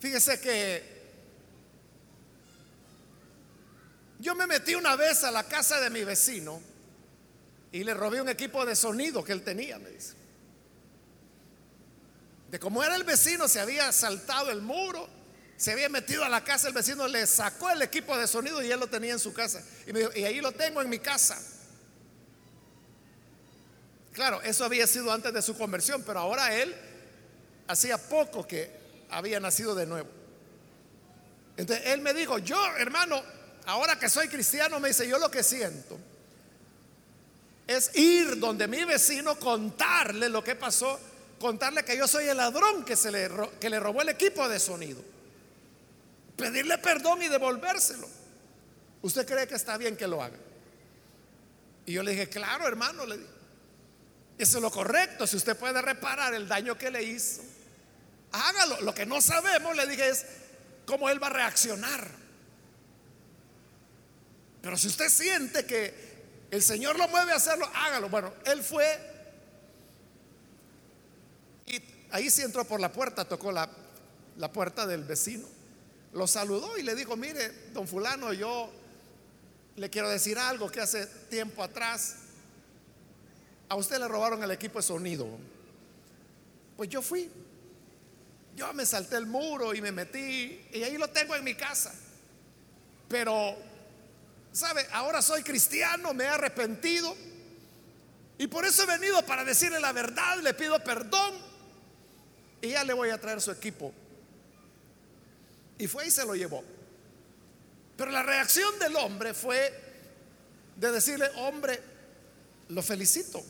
Fíjese 0.00 0.40
que 0.40 0.98
yo 4.20 4.34
me 4.34 4.46
metí 4.46 4.74
una 4.74 4.96
vez 4.96 5.24
a 5.24 5.30
la 5.30 5.44
casa 5.44 5.80
de 5.80 5.90
mi 5.90 6.04
vecino 6.04 6.60
y 7.70 7.84
le 7.84 7.94
robé 7.94 8.20
un 8.20 8.28
equipo 8.28 8.64
de 8.64 8.74
sonido 8.74 9.22
que 9.22 9.32
él 9.32 9.42
tenía, 9.42 9.78
me 9.78 9.90
dice. 9.90 10.14
De 12.50 12.58
cómo 12.58 12.82
era 12.82 12.94
el 12.96 13.04
vecino, 13.04 13.46
se 13.46 13.60
había 13.60 13.92
saltado 13.92 14.50
el 14.50 14.62
muro, 14.62 15.08
se 15.56 15.72
había 15.72 15.88
metido 15.88 16.24
a 16.24 16.28
la 16.28 16.42
casa, 16.42 16.68
el 16.68 16.74
vecino 16.74 17.06
le 17.06 17.26
sacó 17.26 17.70
el 17.70 17.82
equipo 17.82 18.16
de 18.16 18.26
sonido 18.26 18.62
y 18.62 18.70
él 18.70 18.80
lo 18.80 18.86
tenía 18.86 19.12
en 19.12 19.18
su 19.18 19.32
casa. 19.32 19.62
Y 19.86 19.92
me 19.92 20.00
dijo, 20.00 20.12
y 20.14 20.24
ahí 20.24 20.40
lo 20.40 20.52
tengo 20.52 20.80
en 20.80 20.88
mi 20.88 20.98
casa. 20.98 21.38
Claro, 24.12 24.40
eso 24.42 24.64
había 24.64 24.86
sido 24.86 25.12
antes 25.12 25.32
de 25.32 25.42
su 25.42 25.56
conversión, 25.56 26.02
pero 26.04 26.20
ahora 26.20 26.54
él 26.54 26.74
hacía 27.68 27.98
poco 27.98 28.46
que 28.46 28.77
había 29.10 29.40
nacido 29.40 29.74
de 29.74 29.86
nuevo. 29.86 30.08
Entonces 31.56 31.86
él 31.86 32.00
me 32.00 32.14
dijo, 32.14 32.38
yo 32.38 32.58
hermano, 32.76 33.20
ahora 33.66 33.98
que 33.98 34.08
soy 34.08 34.28
cristiano, 34.28 34.78
me 34.80 34.88
dice, 34.88 35.08
yo 35.08 35.18
lo 35.18 35.30
que 35.30 35.42
siento 35.42 35.98
es 37.66 37.94
ir 37.96 38.38
donde 38.38 38.66
mi 38.66 38.84
vecino, 38.84 39.38
contarle 39.38 40.28
lo 40.28 40.42
que 40.42 40.54
pasó, 40.54 40.98
contarle 41.38 41.84
que 41.84 41.96
yo 41.96 42.08
soy 42.08 42.26
el 42.26 42.36
ladrón 42.36 42.84
que, 42.84 42.96
se 42.96 43.10
le, 43.10 43.28
que 43.60 43.68
le 43.68 43.80
robó 43.80 44.02
el 44.02 44.08
equipo 44.08 44.48
de 44.48 44.58
sonido, 44.58 45.02
pedirle 46.36 46.78
perdón 46.78 47.22
y 47.22 47.28
devolvérselo. 47.28 48.08
¿Usted 49.02 49.26
cree 49.26 49.46
que 49.46 49.54
está 49.54 49.76
bien 49.76 49.96
que 49.96 50.06
lo 50.06 50.22
haga? 50.22 50.38
Y 51.86 51.92
yo 51.92 52.02
le 52.02 52.12
dije, 52.12 52.28
claro 52.28 52.66
hermano, 52.66 53.04
le 53.04 53.18
dije, 53.18 53.30
eso 54.38 54.58
es 54.58 54.62
lo 54.62 54.70
correcto, 54.70 55.26
si 55.26 55.36
usted 55.36 55.56
puede 55.56 55.82
reparar 55.82 56.34
el 56.34 56.46
daño 56.46 56.78
que 56.78 56.90
le 56.90 57.02
hizo 57.02 57.42
hágalo. 58.32 58.80
Lo 58.82 58.94
que 58.94 59.06
no 59.06 59.20
sabemos, 59.20 59.76
le 59.76 59.86
dije, 59.86 60.08
es 60.08 60.26
cómo 60.86 61.08
él 61.08 61.22
va 61.22 61.28
a 61.28 61.30
reaccionar. 61.30 62.08
Pero 64.62 64.76
si 64.76 64.88
usted 64.88 65.08
siente 65.08 65.66
que 65.66 66.08
el 66.50 66.62
Señor 66.62 66.98
lo 66.98 67.08
mueve 67.08 67.32
a 67.32 67.36
hacerlo, 67.36 67.70
hágalo. 67.74 68.08
Bueno, 68.08 68.32
él 68.44 68.62
fue 68.62 68.86
y 71.66 71.80
ahí 72.10 72.30
sí 72.30 72.42
entró 72.42 72.64
por 72.64 72.80
la 72.80 72.92
puerta, 72.92 73.26
tocó 73.26 73.52
la, 73.52 73.68
la 74.36 74.52
puerta 74.52 74.86
del 74.86 75.04
vecino. 75.04 75.46
Lo 76.12 76.26
saludó 76.26 76.78
y 76.78 76.82
le 76.82 76.94
dijo, 76.94 77.16
mire, 77.16 77.52
don 77.72 77.86
fulano, 77.86 78.32
yo 78.32 78.70
le 79.76 79.90
quiero 79.90 80.08
decir 80.08 80.38
algo 80.38 80.70
que 80.70 80.80
hace 80.80 81.06
tiempo 81.06 81.62
atrás 81.62 82.16
a 83.68 83.76
usted 83.76 83.98
le 83.98 84.08
robaron 84.08 84.42
el 84.42 84.50
equipo 84.50 84.78
de 84.78 84.82
sonido. 84.82 85.26
Pues 86.76 86.88
yo 86.88 87.02
fui 87.02 87.30
yo 88.58 88.72
me 88.74 88.84
salté 88.84 89.16
el 89.16 89.26
muro 89.26 89.74
y 89.74 89.80
me 89.80 89.92
metí 89.92 90.66
y 90.72 90.82
ahí 90.82 90.98
lo 90.98 91.08
tengo 91.08 91.34
en 91.34 91.44
mi 91.44 91.54
casa. 91.54 91.94
Pero 93.08 93.56
¿sabe? 94.52 94.86
Ahora 94.92 95.22
soy 95.22 95.42
cristiano, 95.42 96.12
me 96.12 96.24
he 96.24 96.28
arrepentido. 96.28 97.16
Y 98.38 98.46
por 98.46 98.64
eso 98.64 98.82
he 98.82 98.86
venido 98.86 99.24
para 99.24 99.44
decirle 99.44 99.80
la 99.80 99.92
verdad, 99.92 100.38
le 100.40 100.54
pido 100.54 100.82
perdón. 100.82 101.34
Y 102.60 102.70
ya 102.70 102.84
le 102.84 102.92
voy 102.92 103.10
a 103.10 103.20
traer 103.20 103.40
su 103.40 103.50
equipo. 103.50 103.92
Y 105.78 105.86
fue 105.86 106.08
y 106.08 106.10
se 106.10 106.24
lo 106.24 106.34
llevó. 106.34 106.64
Pero 107.96 108.10
la 108.10 108.22
reacción 108.22 108.78
del 108.78 108.96
hombre 108.96 109.34
fue 109.34 109.72
de 110.76 110.92
decirle, 110.92 111.28
hombre, 111.36 111.80
lo 112.68 112.82
felicito. 112.82 113.42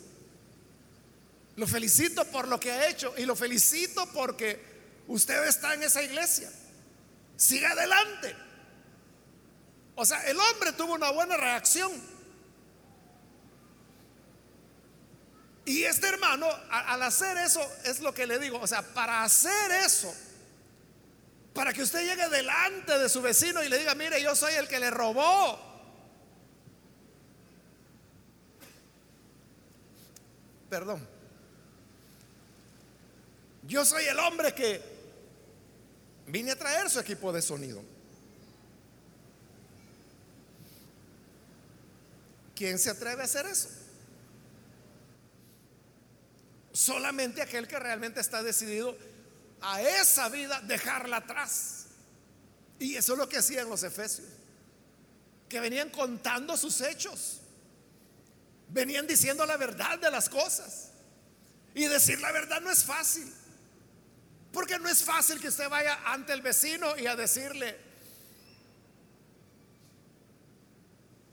Lo 1.57 1.67
felicito 1.67 2.25
por 2.27 2.49
lo 2.49 2.61
que 2.61 2.71
ha 2.71 2.89
hecho 2.89 3.15
y 3.17 3.25
lo 3.25 3.35
felicito 3.35 4.07
porque 4.13 4.68
usted 5.09 5.49
está 5.49 5.75
en 5.75 5.83
esa 5.83 6.03
iglesia. 6.03 6.51
Siga 7.37 7.71
adelante. 7.71 8.37
O 9.97 10.07
sea, 10.07 10.23
el 10.29 10.39
hombre 10.39 10.73
tuvo 10.73 10.95
una 10.95 11.11
buena 11.11 11.37
reacción. 11.37 11.91
Y 15.65 15.83
este 15.85 16.09
hermano, 16.09 16.47
al 16.71 17.03
hacer 17.03 17.37
eso, 17.39 17.61
es 17.85 18.01
lo 18.01 18.15
que 18.15 18.27
le 18.27 18.39
digo, 18.39 18.59
o 18.59 18.67
sea, 18.67 18.83
para 18.83 19.23
hacer 19.23 19.71
eso, 19.85 20.15
para 21.53 21.73
que 21.73 21.83
usted 21.83 22.07
llegue 22.07 22.29
delante 22.29 22.99
de 22.99 23.09
su 23.09 23.21
vecino 23.21 23.63
y 23.63 23.69
le 23.69 23.79
diga, 23.79 23.95
mire, 23.95 24.23
yo 24.23 24.35
soy 24.35 24.55
el 24.55 24.67
que 24.67 24.81
le 24.81 24.91
robó. 24.91 25.59
Perdón. 30.71 31.07
Yo 33.65 33.85
soy 33.85 34.05
el 34.05 34.19
hombre 34.19 34.55
que 34.55 34.98
vine 36.29 36.53
a 36.53 36.57
traer 36.57 36.89
su 36.91 37.01
equipo 37.01 37.33
de 37.33 37.43
sonido. 37.43 37.83
¿Quién 42.55 42.79
se 42.79 42.91
atreve 42.91 43.23
a 43.23 43.25
hacer 43.25 43.47
eso? 43.47 43.69
Solamente 46.73 47.41
aquel 47.41 47.67
que 47.67 47.79
realmente 47.79 48.21
está 48.21 48.43
decidido 48.43 48.97
a 49.61 49.81
esa 49.81 50.29
vida 50.29 50.61
dejarla 50.63 51.19
atrás. 51.19 51.87
Y 52.79 52.95
eso 52.97 53.13
es 53.13 53.19
lo 53.19 53.29
que 53.29 53.39
hacían 53.39 53.69
los 53.69 53.83
efesios, 53.83 54.29
que 55.49 55.61
venían 55.61 55.91
contando 55.91 56.57
sus 56.57 56.81
hechos, 56.81 57.41
venían 58.69 59.07
diciendo 59.07 59.45
la 59.47 59.57
verdad 59.57 59.99
de 59.99 60.11
las 60.11 60.29
cosas. 60.29 60.91
Y 61.75 61.85
decir 61.85 62.21
la 62.21 62.33
verdad 62.33 62.61
no 62.61 62.71
es 62.71 62.85
fácil, 62.85 63.33
porque 64.59 64.81
no 64.81 64.89
es 64.89 65.05
fácil 65.05 65.41
que 65.41 65.47
usted 65.47 65.69
vaya 65.69 66.01
ante 66.05 66.33
el 66.33 66.43
vecino 66.43 66.97
y 66.99 67.07
a 67.07 67.15
decirle, 67.15 67.79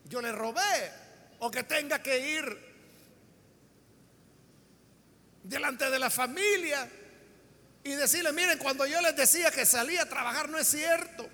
yo 0.03 0.21
le 0.21 0.31
robé, 0.31 0.91
o 1.39 1.49
que 1.49 1.63
tenga 1.63 2.03
que 2.03 2.19
ir 2.19 2.75
delante 5.41 5.89
de 5.89 5.97
la 5.97 6.11
familia 6.11 6.87
y 7.83 7.95
decirle, 7.95 8.31
miren, 8.31 8.59
cuando 8.59 8.85
yo 8.85 9.01
les 9.01 9.15
decía 9.15 9.49
que 9.49 9.65
salía 9.65 10.03
a 10.03 10.05
trabajar 10.05 10.47
no 10.47 10.59
es 10.59 10.67
cierto. 10.67 11.27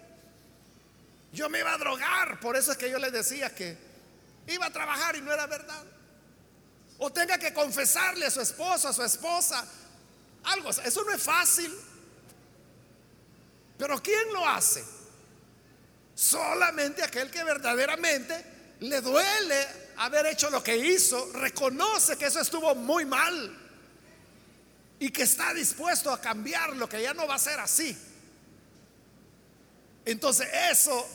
Yo 1.33 1.49
me 1.49 1.59
iba 1.59 1.73
a 1.73 1.77
drogar, 1.77 2.39
por 2.39 2.55
eso 2.55 2.71
es 2.71 2.77
que 2.77 2.89
yo 2.89 2.99
les 2.99 3.11
decía 3.11 3.53
que 3.53 3.77
iba 4.47 4.65
a 4.65 4.71
trabajar 4.71 5.17
y 5.17 5.21
no 5.21 5.33
era 5.33 5.45
verdad. 5.45 5.83
O 6.99 7.11
tenga 7.11 7.37
que 7.37 7.53
confesarle 7.53 8.27
a 8.27 8.31
su 8.31 8.39
esposo, 8.39 8.87
a 8.87 8.93
su 8.93 9.03
esposa, 9.03 9.67
algo. 10.43 10.69
Eso 10.69 11.03
no 11.03 11.11
es 11.11 11.21
fácil. 11.21 11.73
Pero 13.77 14.01
¿quién 14.01 14.31
lo 14.33 14.47
hace? 14.47 14.83
Solamente 16.13 17.03
aquel 17.03 17.31
que 17.31 17.43
verdaderamente 17.43 18.45
le 18.81 19.01
duele 19.01 19.67
haber 19.97 20.27
hecho 20.27 20.49
lo 20.49 20.63
que 20.63 20.75
hizo, 20.77 21.31
reconoce 21.33 22.17
que 22.17 22.25
eso 22.25 22.39
estuvo 22.39 22.73
muy 22.75 23.05
mal 23.05 23.57
y 24.99 25.11
que 25.11 25.23
está 25.23 25.53
dispuesto 25.53 26.11
a 26.11 26.21
cambiar 26.21 26.75
lo 26.75 26.87
que 26.87 27.01
ya 27.01 27.13
no 27.13 27.27
va 27.27 27.35
a 27.35 27.39
ser 27.39 27.59
así. 27.59 27.97
Entonces 30.05 30.47
eso 30.71 31.07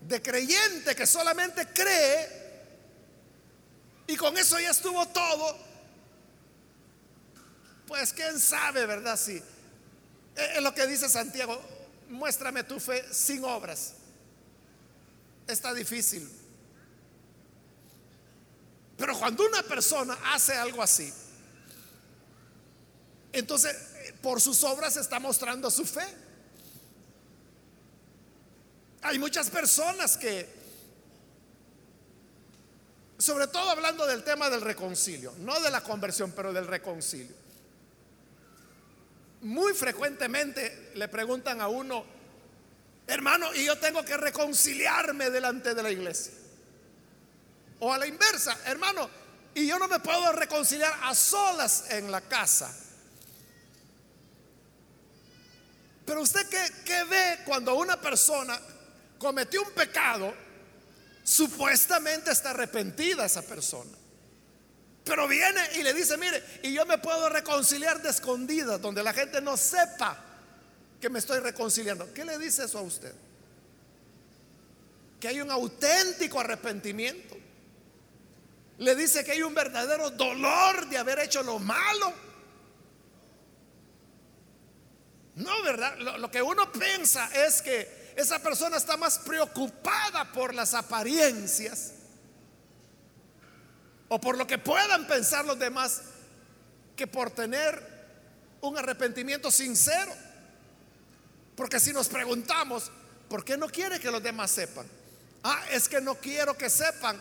de 0.00 0.22
creyente 0.22 0.96
que 0.96 1.06
solamente 1.06 1.68
cree 1.72 2.40
y 4.06 4.16
con 4.16 4.36
eso 4.36 4.58
ya 4.58 4.70
estuvo 4.70 5.06
todo, 5.08 5.56
pues 7.90 8.12
quién 8.12 8.38
sabe, 8.38 8.86
¿verdad? 8.86 9.18
Si 9.18 9.42
es 10.36 10.62
lo 10.62 10.72
que 10.72 10.86
dice 10.86 11.08
Santiago, 11.08 11.60
muéstrame 12.08 12.62
tu 12.62 12.78
fe 12.78 13.04
sin 13.12 13.44
obras. 13.44 13.94
Está 15.48 15.74
difícil. 15.74 16.30
Pero 18.96 19.18
cuando 19.18 19.44
una 19.44 19.64
persona 19.64 20.16
hace 20.32 20.54
algo 20.54 20.80
así, 20.80 21.12
entonces, 23.32 23.76
por 24.22 24.40
sus 24.40 24.62
obras 24.62 24.96
está 24.96 25.18
mostrando 25.18 25.68
su 25.68 25.84
fe. 25.84 26.06
Hay 29.02 29.18
muchas 29.18 29.50
personas 29.50 30.16
que, 30.16 30.48
sobre 33.18 33.48
todo 33.48 33.68
hablando 33.68 34.06
del 34.06 34.22
tema 34.22 34.48
del 34.48 34.60
reconcilio, 34.60 35.34
no 35.38 35.58
de 35.58 35.72
la 35.72 35.82
conversión, 35.82 36.30
pero 36.30 36.52
del 36.52 36.68
reconcilio, 36.68 37.39
muy 39.42 39.72
frecuentemente 39.74 40.92
le 40.94 41.08
preguntan 41.08 41.60
a 41.60 41.68
uno, 41.68 42.04
hermano, 43.06 43.54
y 43.54 43.64
yo 43.64 43.78
tengo 43.78 44.04
que 44.04 44.16
reconciliarme 44.16 45.30
delante 45.30 45.74
de 45.74 45.82
la 45.82 45.90
iglesia. 45.90 46.32
O 47.80 47.92
a 47.92 47.98
la 47.98 48.06
inversa, 48.06 48.58
hermano, 48.66 49.08
y 49.54 49.66
yo 49.66 49.78
no 49.78 49.88
me 49.88 49.98
puedo 50.00 50.32
reconciliar 50.32 50.92
a 51.02 51.14
solas 51.14 51.90
en 51.90 52.10
la 52.10 52.20
casa. 52.20 52.74
Pero 56.04 56.22
usted 56.22 56.46
qué, 56.84 57.04
ve 57.04 57.38
cuando 57.44 57.74
una 57.76 58.00
persona 58.00 58.58
cometió 59.18 59.62
un 59.62 59.70
pecado, 59.70 60.34
supuestamente 61.22 62.32
está 62.32 62.50
arrepentida 62.50 63.24
esa 63.24 63.42
persona. 63.42 63.96
Pero 65.04 65.26
viene 65.26 65.60
y 65.76 65.82
le 65.82 65.94
dice, 65.94 66.16
mire, 66.16 66.42
y 66.62 66.72
yo 66.72 66.84
me 66.86 66.98
puedo 66.98 67.28
reconciliar 67.28 68.02
de 68.02 68.10
escondidas, 68.10 68.80
donde 68.80 69.02
la 69.02 69.12
gente 69.12 69.40
no 69.40 69.56
sepa 69.56 70.16
que 71.00 71.08
me 71.08 71.18
estoy 71.18 71.40
reconciliando. 71.40 72.12
¿Qué 72.12 72.24
le 72.24 72.38
dice 72.38 72.64
eso 72.64 72.78
a 72.78 72.82
usted? 72.82 73.14
Que 75.18 75.28
hay 75.28 75.40
un 75.40 75.50
auténtico 75.50 76.40
arrepentimiento. 76.40 77.36
Le 78.78 78.94
dice 78.94 79.24
que 79.24 79.32
hay 79.32 79.42
un 79.42 79.54
verdadero 79.54 80.10
dolor 80.10 80.88
de 80.88 80.98
haber 80.98 81.18
hecho 81.20 81.42
lo 81.42 81.58
malo 81.58 82.14
No, 85.40 85.62
¿verdad? 85.62 85.96
Lo, 85.98 86.30
que 86.30 86.42
uno 86.42 86.70
piensa 86.70 87.30
es 87.46 87.62
que 87.62 88.12
esa 88.16 88.40
persona 88.40 88.76
está 88.76 88.96
más 88.96 89.18
preocupada 89.20 90.30
por 90.32 90.54
las 90.54 90.74
apariencias 90.74 91.92
o 94.12 94.20
por 94.20 94.36
lo 94.36 94.44
que 94.44 94.58
puedan 94.58 95.06
pensar 95.06 95.44
los 95.44 95.56
demás 95.56 96.02
que 96.96 97.06
por 97.06 97.30
tener 97.30 97.80
un 98.60 98.76
arrepentimiento 98.76 99.52
sincero. 99.52 100.12
Porque 101.54 101.78
si 101.78 101.92
nos 101.92 102.08
preguntamos, 102.08 102.90
¿por 103.28 103.44
qué 103.44 103.56
no 103.56 103.68
quiere 103.68 104.00
que 104.00 104.10
los 104.10 104.20
demás 104.20 104.50
sepan? 104.50 104.84
Ah, 105.44 105.64
es 105.70 105.88
que 105.88 106.00
no 106.00 106.16
quiero 106.16 106.58
que 106.58 106.68
sepan 106.68 107.20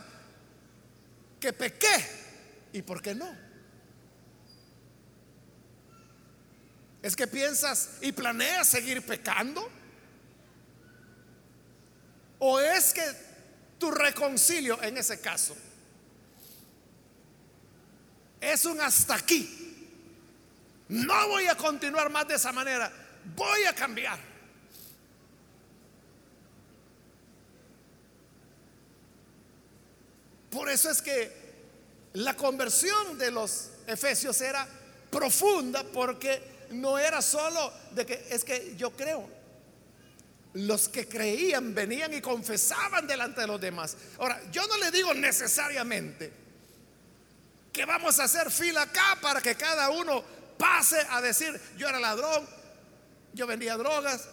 que 1.40 1.54
pequé. 1.54 2.68
¿Y 2.74 2.82
por 2.82 3.04
qué 3.04 3.14
no? 3.14 3.38
¿Es 7.04 7.16
que 7.16 7.28
piensas 7.28 7.90
y 8.02 8.12
planeas 8.12 8.68
seguir 8.68 9.06
pecando? 9.06 9.70
¿O 12.40 12.60
es 12.60 12.94
que 12.96 13.04
tu 13.78 13.92
reconcilio 13.92 14.82
en 14.82 14.98
ese 14.98 15.22
caso 15.22 15.56
es 18.42 18.66
un 18.66 18.80
hasta 18.82 19.16
aquí? 19.16 19.58
No 20.90 21.28
voy 21.28 21.48
a 21.48 21.56
continuar 21.56 22.10
más 22.10 22.28
de 22.28 22.36
esa 22.36 22.52
manera, 22.52 22.92
voy 23.36 23.64
a 23.66 23.74
cambiar. 23.74 24.20
Por 30.50 30.68
eso 30.70 30.90
es 30.90 31.02
que 31.02 31.32
la 32.14 32.36
conversión 32.36 33.18
de 33.18 33.30
los 33.30 33.70
efesios 33.86 34.42
era 34.42 34.68
profunda 35.12 35.84
porque 35.84 36.68
no 36.72 36.98
era 36.98 37.22
solo 37.22 37.72
de 37.92 38.06
que 38.06 38.28
es 38.30 38.44
que 38.44 38.76
yo 38.76 38.92
creo. 38.92 39.30
Los 40.54 40.90
que 40.90 41.08
creían 41.08 41.76
venían 41.76 42.12
y 42.16 42.22
confesaban 42.22 43.06
delante 43.06 43.42
de 43.42 43.48
los 43.48 43.62
demás. 43.62 43.96
Ahora, 44.18 44.42
yo 44.52 44.66
no 44.66 44.78
le 44.78 44.90
digo 44.90 45.14
necesariamente 45.14 46.32
que 47.80 47.86
vamos 47.86 48.20
a 48.20 48.26
hacer 48.26 48.52
fila 48.52 48.82
acá 48.82 49.18
para 49.22 49.40
que 49.40 49.56
cada 49.56 49.90
uno 49.90 50.22
pase 50.58 51.00
a 51.12 51.22
decir, 51.22 51.58
yo 51.78 51.88
era 51.88 51.98
ladrón, 51.98 52.46
yo 53.32 53.48
vendía 53.48 53.78
drogas, 53.78 54.28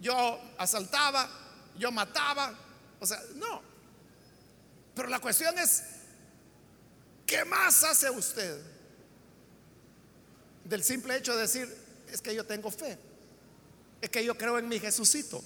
yo 0.00 0.40
asaltaba, 0.56 1.28
yo 1.76 1.90
mataba. 1.90 2.54
O 3.00 3.06
sea, 3.06 3.20
no. 3.34 3.60
Pero 4.94 5.08
la 5.08 5.18
cuestión 5.18 5.58
es, 5.58 5.82
¿qué 7.26 7.44
más 7.44 7.82
hace 7.82 8.08
usted 8.08 8.62
del 10.62 10.84
simple 10.84 11.16
hecho 11.16 11.34
de 11.34 11.42
decir, 11.42 11.76
es 12.06 12.22
que 12.22 12.32
yo 12.32 12.46
tengo 12.46 12.70
fe, 12.70 12.96
es 14.00 14.10
que 14.10 14.24
yo 14.24 14.38
creo 14.38 14.60
en 14.60 14.68
mi 14.68 14.78
Jesucito? 14.78 15.42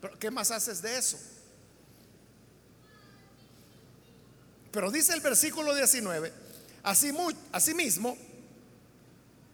Pero 0.00 0.18
¿qué 0.18 0.30
más 0.30 0.50
haces 0.50 0.80
de 0.80 0.96
eso? 0.96 1.18
Pero 4.72 4.90
dice 4.90 5.12
el 5.12 5.20
versículo 5.20 5.74
19, 5.74 6.32
así, 6.82 7.74
mismo, 7.74 8.16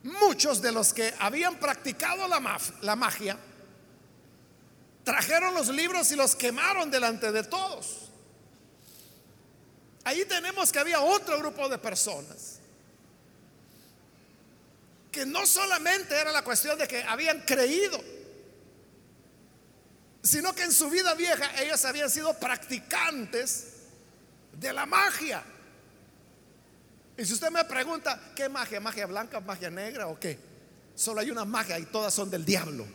muchos 0.05 0.63
de 0.63 0.71
los 0.71 0.95
que 0.95 1.13
habían 1.19 1.57
practicado 1.59 2.29
la, 2.29 2.61
la 2.83 2.97
magia, 2.97 3.37
trajeron 5.03 5.55
los 5.55 5.69
libros 5.69 6.13
y 6.13 6.17
los 6.17 6.37
quemaron 6.37 6.89
delante 6.91 7.33
de 7.33 7.43
todos. 7.43 8.11
Ahí 10.05 10.25
tenemos 10.25 10.71
que 10.71 10.79
había 10.79 11.01
otro 11.01 11.37
grupo 11.39 11.69
de 11.69 11.79
personas 11.79 12.61
que 15.11 15.27
no 15.27 15.47
solamente 15.47 16.15
era 16.15 16.31
la 16.31 16.45
cuestión 16.45 16.79
de 16.79 16.87
que 16.87 17.03
habían 17.03 17.41
creído, 17.41 18.01
sino 20.23 20.55
que 20.55 20.63
en 20.63 20.73
su 20.73 20.89
vida 20.89 21.15
vieja 21.15 21.61
ellos 21.61 21.85
habían 21.85 22.09
sido 22.09 22.35
practicantes 22.35 23.78
de 24.59 24.73
la 24.73 24.87
magia. 24.87 25.43
Y 27.17 27.25
si 27.25 27.33
usted 27.33 27.51
me 27.51 27.65
pregunta, 27.65 28.33
¿qué 28.35 28.49
magia? 28.49 28.81
¿Magia 28.81 29.07
blanca, 29.07 29.41
magia 29.41 29.71
negra 29.71 30.07
o 30.07 30.19
qué? 30.19 30.39
Solo 30.95 31.21
hay 31.21 31.31
una 31.31 31.45
magia 31.45 31.79
y 31.79 31.87
todas 31.87 32.15
son 32.15 32.31
del 32.31 32.45
diablo. 32.45 32.87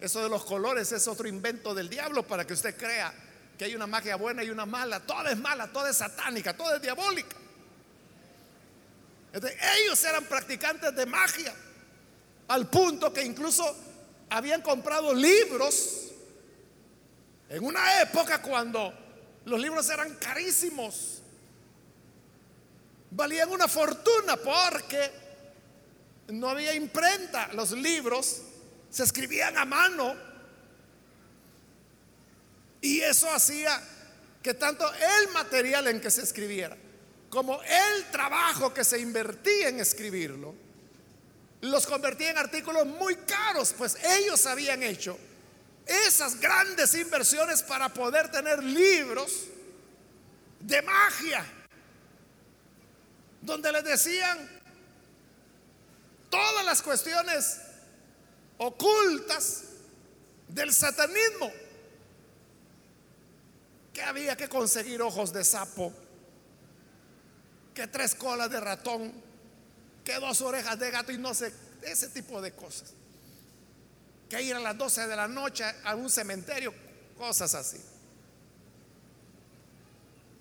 Eso 0.00 0.22
de 0.22 0.28
los 0.28 0.44
colores 0.44 0.92
es 0.92 1.08
otro 1.08 1.26
invento 1.26 1.74
del 1.74 1.88
diablo 1.88 2.22
para 2.22 2.46
que 2.46 2.54
usted 2.54 2.76
crea 2.76 3.12
que 3.58 3.64
hay 3.64 3.74
una 3.74 3.86
magia 3.86 4.16
buena 4.16 4.44
y 4.44 4.50
una 4.50 4.64
mala. 4.64 5.00
Toda 5.00 5.32
es 5.32 5.38
mala, 5.38 5.68
toda 5.72 5.90
es 5.90 5.96
satánica, 5.96 6.56
toda 6.56 6.76
es 6.76 6.82
diabólica. 6.82 7.36
ellos 9.32 10.04
eran 10.04 10.24
practicantes 10.24 10.94
de 10.94 11.06
magia, 11.06 11.54
al 12.48 12.68
punto 12.68 13.12
que 13.12 13.22
incluso 13.24 13.76
habían 14.30 14.62
comprado 14.62 15.12
libros 15.12 16.08
en 17.48 17.64
una 17.64 18.02
época 18.02 18.40
cuando 18.40 19.07
los 19.44 19.60
libros 19.60 19.88
eran 19.90 20.14
carísimos. 20.16 21.22
Valían 23.10 23.50
una 23.50 23.68
fortuna 23.68 24.36
porque 24.36 25.10
no 26.28 26.48
había 26.48 26.74
imprenta. 26.74 27.48
Los 27.54 27.72
libros 27.72 28.42
se 28.90 29.04
escribían 29.04 29.56
a 29.56 29.64
mano. 29.64 30.14
Y 32.80 33.00
eso 33.00 33.30
hacía 33.30 33.82
que 34.42 34.54
tanto 34.54 34.88
el 34.92 35.28
material 35.32 35.88
en 35.88 36.00
que 36.00 36.10
se 36.10 36.22
escribiera 36.22 36.76
como 37.30 37.60
el 37.62 38.04
trabajo 38.10 38.72
que 38.72 38.84
se 38.84 38.98
invertía 38.98 39.68
en 39.68 39.80
escribirlo, 39.80 40.54
los 41.60 41.86
convertía 41.86 42.30
en 42.30 42.38
artículos 42.38 42.86
muy 42.86 43.16
caros, 43.16 43.74
pues 43.76 43.96
ellos 44.02 44.46
habían 44.46 44.82
hecho 44.82 45.18
esas 45.88 46.38
grandes 46.38 46.94
inversiones 46.94 47.62
para 47.62 47.88
poder 47.88 48.30
tener 48.30 48.62
libros 48.62 49.44
de 50.60 50.82
magia, 50.82 51.44
donde 53.40 53.72
les 53.72 53.84
decían 53.84 54.38
todas 56.28 56.64
las 56.66 56.82
cuestiones 56.82 57.60
ocultas 58.58 59.62
del 60.48 60.74
satanismo, 60.74 61.50
que 63.94 64.02
había 64.02 64.36
que 64.36 64.48
conseguir 64.48 65.00
ojos 65.00 65.32
de 65.32 65.42
sapo, 65.42 65.92
que 67.74 67.86
tres 67.86 68.14
colas 68.14 68.50
de 68.50 68.60
ratón, 68.60 69.12
que 70.04 70.14
dos 70.16 70.42
orejas 70.42 70.78
de 70.78 70.90
gato 70.90 71.12
y 71.12 71.18
no 71.18 71.32
sé, 71.32 71.52
ese 71.82 72.08
tipo 72.08 72.42
de 72.42 72.52
cosas 72.52 72.92
que 74.28 74.42
ir 74.42 74.54
a 74.54 74.60
las 74.60 74.76
12 74.76 75.06
de 75.06 75.16
la 75.16 75.28
noche 75.28 75.64
a 75.84 75.94
un 75.94 76.10
cementerio, 76.10 76.74
cosas 77.16 77.54
así. 77.54 77.78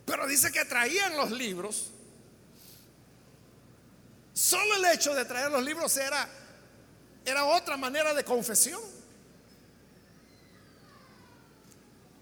Pero 0.06 0.28
dice 0.28 0.52
que 0.52 0.66
traían 0.66 1.18
los 1.18 1.32
libros. 1.32 1.92
Solo 4.34 4.76
el 4.76 4.86
hecho 4.86 5.14
de 5.14 5.26
traer 5.26 5.52
los 5.52 5.64
libros 5.64 5.96
era, 5.98 6.28
era 7.26 7.46
otra 7.46 7.76
manera 7.76 8.14
de 8.14 8.24
confesión. 8.24 8.82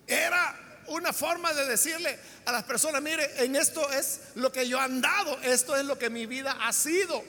Era 0.08 0.84
una 0.88 1.14
forma 1.14 1.54
de 1.54 1.66
decirle 1.66 2.18
a 2.46 2.52
las 2.52 2.64
personas, 2.64 3.02
mire, 3.02 3.44
en 3.44 3.56
esto 3.56 3.90
es 3.92 4.22
lo 4.36 4.52
que 4.52 4.68
yo 4.68 4.78
he 4.78 4.82
andado, 4.82 5.40
esto 5.42 5.76
es 5.76 5.86
lo 5.86 5.98
que 5.98 6.10
mi 6.10 6.26
vida 6.26 6.58
ha 6.62 6.72
sido. 6.74 7.24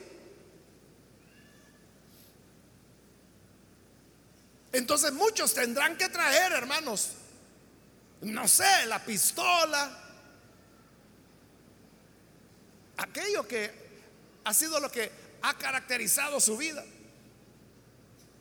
Entonces 4.77 5.11
muchos 5.11 5.55
tendrán 5.55 5.97
que 5.97 6.07
traer, 6.07 6.51
hermanos, 6.51 7.13
no 8.21 8.47
sé, 8.47 8.85
la 8.85 9.03
pistola, 9.03 9.89
aquello 12.97 13.47
que 13.47 13.71
ha 14.43 14.53
sido 14.53 14.79
lo 14.79 14.91
que 14.91 15.11
ha 15.41 15.57
caracterizado 15.57 16.39
su 16.39 16.57
vida. 16.57 16.85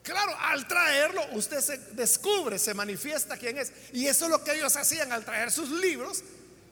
Claro, 0.03 0.37
al 0.39 0.69
traerlo 0.69 1.27
usted 1.33 1.63
se 1.63 1.79
descubre, 1.95 2.59
se 2.59 2.75
manifiesta 2.75 3.39
quién 3.39 3.57
es. 3.57 3.73
Y 3.95 4.07
eso 4.07 4.27
es 4.27 4.31
lo 4.31 4.45
que 4.45 4.57
ellos 4.57 4.77
hacían 4.77 5.13
al 5.13 5.25
traer 5.25 5.51
sus 5.51 5.71
libros. 5.71 6.23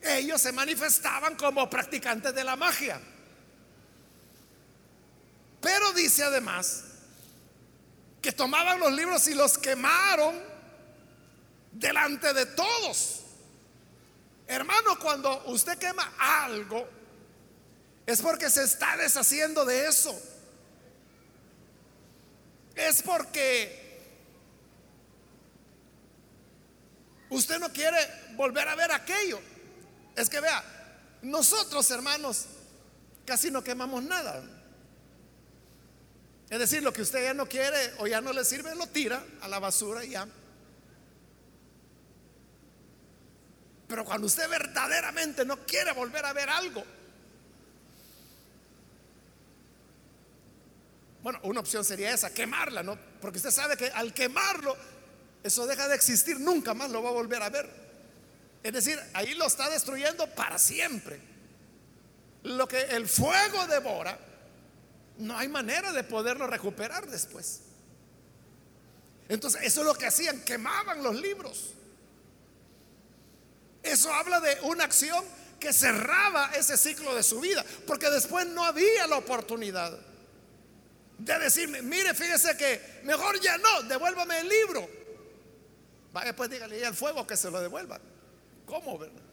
Ellos 0.03 0.43
se 0.43 0.53
manifestaban 0.53 1.37
como 1.37 1.71
practicantes 1.71 2.35
de 2.35 2.45
la 2.45 2.55
magia. 2.55 3.01
Pero 5.63 5.95
dice 5.95 6.23
además 6.23 6.85
que 8.25 8.33
tomaban 8.33 8.81
los 8.81 8.91
libros 8.91 9.29
y 9.29 9.35
los 9.35 9.59
quemaron 9.59 10.35
delante 11.71 12.33
de 12.33 12.47
todos. 12.47 13.21
Hermano, 14.47 14.99
cuando 14.99 15.45
usted 15.45 15.77
quema 15.77 16.11
algo, 16.19 16.89
es 18.07 18.23
porque 18.23 18.49
se 18.49 18.63
está 18.63 18.97
deshaciendo 18.97 19.67
de 19.67 19.87
eso. 19.87 20.19
Es 22.75 23.03
porque 23.03 24.01
usted 27.29 27.59
no 27.59 27.71
quiere 27.75 27.99
volver 28.37 28.67
a 28.69 28.75
ver 28.75 28.91
aquello. 28.91 29.39
Es 30.17 30.31
que 30.31 30.41
vea, 30.41 30.65
nosotros 31.21 31.91
hermanos 31.91 32.47
casi 33.27 33.51
no 33.51 33.63
quemamos 33.63 34.03
nada. 34.03 34.43
Es 36.51 36.59
decir, 36.59 36.83
lo 36.83 36.93
que 36.93 37.03
usted 37.03 37.23
ya 37.23 37.35
no 37.35 37.47
quiere 37.47 37.95
o 37.99 38.07
ya 38.07 38.21
no 38.21 38.33
le 38.33 38.45
sirve, 38.45 38.75
lo 38.75 38.87
tira 38.87 39.25
a 39.41 39.49
la 39.49 39.59
basura 39.59 40.05
y 40.05 40.11
ya. 40.11 40.27
Pero 43.89 44.05
cuando 44.05 44.27
usted 44.27 44.49
verdaderamente 44.49 45.45
no 45.45 45.65
quiere 45.65 45.93
volver 45.93 46.25
a 46.25 46.33
ver 46.33 46.51
algo, 46.51 46.85
bueno, 51.23 51.41
una 51.45 51.61
opción 51.61 51.85
sería 51.85 52.13
esa, 52.13 52.33
quemarla, 52.33 52.83
¿no? 52.83 52.99
Porque 53.21 53.39
usted 53.39 53.51
sabe 53.51 53.77
que 53.77 53.87
al 53.87 54.13
quemarlo, 54.13 54.77
eso 55.43 55.67
deja 55.67 55.89
de 55.89 55.95
existir, 55.95 56.39
nunca 56.39 56.75
más 56.75 56.91
lo 56.91 57.03
va 57.03 57.11
a 57.11 57.13
volver 57.13 57.43
a 57.43 57.49
ver. 57.49 57.71
Es 58.63 58.73
decir, 58.73 58.99
ahí 59.13 59.35
lo 59.35 59.47
está 59.47 59.71
destruyendo 59.71 60.27
para 60.35 60.59
siempre. 60.59 61.21
Lo 62.43 62.69
que 62.69 62.81
el 62.81 63.09
fuego 63.09 63.67
devora, 63.67 64.19
no 65.19 65.37
hay 65.37 65.49
manera 65.49 65.93
de 65.93 66.05
poderlo 66.05 66.47
recuperar 66.47 67.09
después. 67.09 67.61
Entonces, 69.29 69.63
eso 69.63 69.81
es 69.81 69.87
lo 69.87 69.95
que 69.95 70.07
hacían, 70.07 70.41
quemaban 70.43 71.03
los 71.03 71.15
libros. 71.15 71.73
Eso 73.83 74.13
habla 74.13 74.41
de 74.41 74.59
una 74.63 74.85
acción 74.85 75.25
que 75.61 75.73
cerraba 75.73 76.51
ese 76.57 76.77
ciclo 76.77 77.15
de 77.15 77.23
su 77.23 77.41
vida, 77.41 77.65
porque 77.87 78.11
después 78.11 78.47
no 78.47 78.65
había 78.65 79.07
la 79.07 79.17
oportunidad 79.17 79.99
de 81.19 81.39
decirme, 81.39 81.81
mire, 81.81 82.13
fíjese 82.13 82.57
que 82.57 83.01
mejor 83.05 83.41
ya 83.41 83.57
no, 83.59 83.83
devuélvame 83.83 84.41
el 84.41 84.49
libro. 84.49 84.89
Vaya, 86.13 86.35
pues 86.35 86.51
dígale 86.51 86.85
al 86.85 86.95
fuego 86.95 87.27
que 87.27 87.37
se 87.37 87.51
lo 87.51 87.61
devuelva. 87.61 88.01
¿Cómo, 88.67 88.99
verdad? 88.99 89.24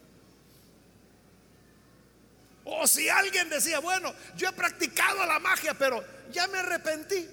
O 2.64 2.88
si 2.88 3.10
alguien 3.10 3.50
decía, 3.50 3.80
bueno, 3.80 4.14
yo 4.36 4.50
he 4.50 4.54
practicado 4.54 5.26
la 5.26 5.40
magia, 5.40 5.74
pero 5.74 6.04
ya 6.32 6.48
me 6.48 6.60
arrepentí. 6.60 7.28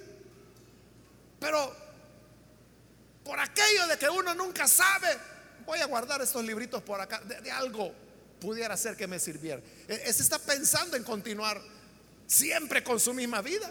Pero 1.39 1.77
por 3.25 3.39
aquello 3.39 3.87
de 3.87 3.99
que 3.99 4.09
uno 4.09 4.35
nunca 4.35 4.67
sabe, 4.67 5.09
voy 5.67 5.81
a 5.81 5.87
guardar 5.87 6.23
estos 6.23 6.43
libritos 6.45 6.83
por 6.83 7.01
acá. 7.01 7.21
De, 7.21 7.51
algo 7.51 7.93
pudiera 8.41 8.77
ser 8.77 8.97
que 8.97 9.07
me 9.07 9.19
sirviera. 9.19 9.61
E, 9.87 10.03
está 10.09 10.39
pensando 10.39 10.97
en 10.97 11.05
continuar 11.05 11.61
siempre 12.27 12.83
con 12.83 12.99
su 12.99 13.13
misma 13.13 13.43
vida. 13.43 13.71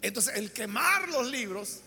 Entonces, 0.00 0.34
el 0.36 0.52
quemar 0.52 1.08
los 1.08 1.26
libros 1.26 1.80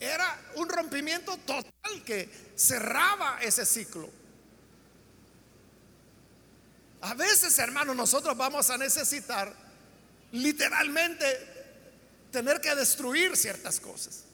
era 0.00 0.40
un 0.56 0.66
rompimiento 0.66 1.36
total 1.38 2.02
que 2.04 2.52
cerraba 2.56 3.38
ese 3.42 3.66
ciclo. 3.66 4.08
A 7.02 7.14
veces, 7.14 7.58
hermanos, 7.58 7.94
nosotros 7.94 8.34
vamos 8.36 8.70
a 8.70 8.78
necesitar 8.78 9.54
literalmente 10.32 11.48
tener 12.32 12.60
que 12.62 12.74
destruir 12.74 13.36
ciertas 13.36 13.78
cosas. 13.78 14.24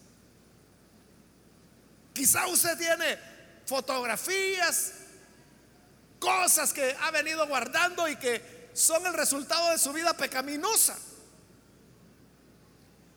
Quizá 2.12 2.46
usted 2.46 2.78
tiene 2.78 3.18
fotografías, 3.66 4.92
cosas 6.20 6.72
que 6.72 6.96
ha 7.00 7.10
venido 7.10 7.46
guardando 7.46 8.08
y 8.08 8.16
que 8.16 8.70
son 8.72 9.04
el 9.06 9.14
resultado 9.14 9.70
de 9.70 9.78
su 9.78 9.92
vida 9.92 10.16
pecaminosa. 10.16 10.96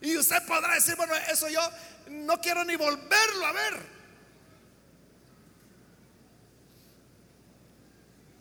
Y 0.01 0.17
usted 0.17 0.45
podrá 0.45 0.75
decir, 0.75 0.95
bueno, 0.95 1.13
eso 1.29 1.49
yo 1.49 1.61
no 2.09 2.39
quiero 2.41 2.63
ni 2.65 2.75
volverlo 2.75 3.45
a 3.45 3.51
ver. 3.51 3.99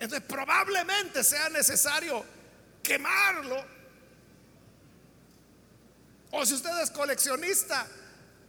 Entonces 0.00 0.26
probablemente 0.28 1.24
sea 1.24 1.48
necesario 1.48 2.24
quemarlo. 2.83 3.64
O 6.31 6.44
si 6.44 6.54
usted 6.54 6.78
es 6.81 6.90
coleccionista 6.90 7.87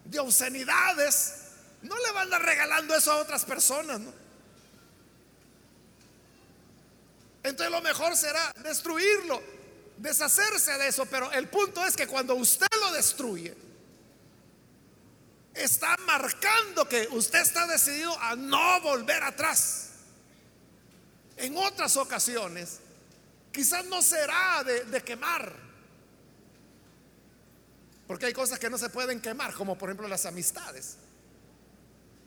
de 0.05 0.19
obscenidades, 0.19 1.36
no 1.82 1.97
le 1.97 2.12
van 2.12 2.17
a 2.17 2.21
andar 2.21 2.41
regalando 2.43 2.95
eso 2.95 3.12
a 3.12 3.17
otras 3.17 3.45
personas. 3.45 4.01
Entonces 7.41 7.71
lo 7.71 7.82
mejor 7.82 8.15
será 8.15 8.51
destruirlo, 8.63 9.41
deshacerse 9.97 10.77
de 10.77 10.89
eso. 10.89 11.05
Pero 11.05 11.32
el 11.32 11.47
punto 11.47 11.84
es 11.86 11.95
que 11.95 12.05
cuando 12.05 12.36
usted 12.36 12.67
lo 12.79 12.91
destruye, 12.91 13.68
está 15.54 15.96
marcando 16.06 16.88
que 16.88 17.08
usted 17.12 17.40
está 17.40 17.68
decidido 17.68 18.18
a 18.20 18.36
no 18.36 18.82
volver 18.82 19.24
atrás. 19.24 19.90
En 21.38 21.58
otras 21.58 21.96
ocasiones, 21.98 22.80
quizás 23.52 23.86
no 23.86 24.02
será 24.02 24.64
de, 24.64 25.02
quemar. 25.04 25.56
Porque 28.08 28.26
hay 28.26 28.34
cosas 28.34 28.60
que 28.60 28.70
no 28.70 28.78
se 28.78 28.90
pueden 28.90 29.22
quemar, 29.22 29.54
como 29.54 29.78
por 29.78 29.90
ejemplo 29.90 30.08
las 30.08 30.26
amistades. 30.26 30.98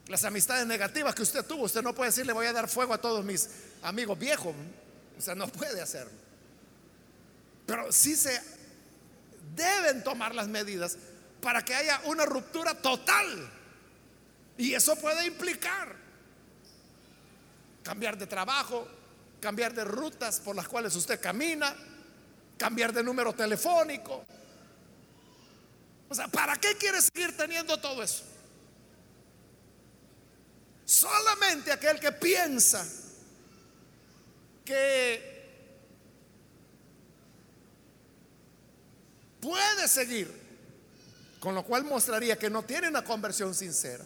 Las 0.06 0.24
amistades 0.24 0.66
negativas 0.66 1.14
que 1.14 1.22
usted 1.22 1.44
tuvo, 1.44 1.64
usted 1.64 1.82
no 1.82 1.94
puede 1.94 2.10
decir 2.10 2.26
le 2.26 2.32
voy 2.32 2.46
a 2.46 2.52
dar 2.52 2.68
fuego 2.68 2.94
a 2.94 2.98
todos 2.98 3.24
mis 3.24 3.48
amigos 3.82 4.18
viejos. 4.18 4.54
O 5.18 5.20
sea, 5.20 5.34
no 5.34 5.46
puede 5.48 5.80
hacerlo. 5.80 6.12
Pero 7.66 7.92
sí 7.92 8.16
se 8.16 8.40
deben 9.54 10.02
tomar 10.02 10.34
las 10.34 10.48
medidas 10.48 10.96
para 11.42 11.62
que 11.64 11.74
haya 11.74 12.00
una 12.04 12.24
ruptura 12.24 12.72
total. 12.74 13.50
Y 14.56 14.72
eso 14.72 14.96
puede 14.96 15.26
implicar 15.26 15.96
cambiar 17.82 18.16
de 18.16 18.26
trabajo, 18.28 18.86
cambiar 19.40 19.74
de 19.74 19.84
rutas 19.84 20.38
por 20.38 20.54
las 20.54 20.68
cuales 20.68 20.94
usted 20.94 21.20
camina, 21.20 21.74
cambiar 22.56 22.92
de 22.92 23.02
número 23.02 23.34
telefónico. 23.34 24.24
O 26.08 26.14
sea, 26.14 26.28
¿para 26.28 26.56
qué 26.56 26.76
quiere 26.76 27.02
seguir 27.02 27.36
teniendo 27.36 27.78
todo 27.80 28.02
eso? 28.02 28.22
Solamente 30.84 31.72
aquel 31.72 31.98
que 31.98 32.12
piensa 32.12 32.86
que 34.64 35.32
puede 39.40 39.88
seguir, 39.88 40.41
con 41.42 41.56
lo 41.56 41.64
cual 41.64 41.82
mostraría 41.82 42.38
que 42.38 42.48
no 42.48 42.62
tiene 42.62 42.86
una 42.86 43.02
conversión 43.02 43.52
sincera, 43.52 44.04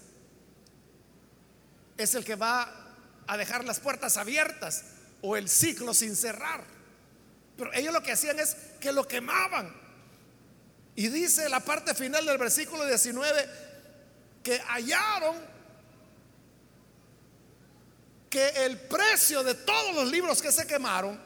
es 1.99 2.14
el 2.14 2.25
que 2.25 2.35
va 2.35 2.72
a 3.27 3.37
dejar 3.37 3.62
las 3.62 3.79
puertas 3.79 4.16
abiertas 4.16 4.85
o 5.20 5.37
el 5.37 5.46
ciclo 5.46 5.92
sin 5.92 6.16
cerrar. 6.16 6.64
Pero 7.59 7.70
ellos 7.75 7.92
lo 7.92 8.03
que 8.03 8.12
hacían 8.12 8.38
es 8.40 8.57
que 8.81 8.90
lo 8.90 9.07
quemaban. 9.07 9.70
Y 10.94 11.09
dice 11.09 11.51
la 11.51 11.61
parte 11.61 11.94
final 11.94 12.25
del 12.25 12.38
versículo 12.38 12.87
19 12.87 13.51
que 14.42 14.59
hallaron 14.59 15.37
que 18.31 18.49
el 18.64 18.79
precio 18.79 19.44
de 19.44 19.57
todos 19.57 19.94
los 19.94 20.11
libros 20.11 20.40
que 20.40 20.51
se 20.51 20.66
quemaron 20.66 21.20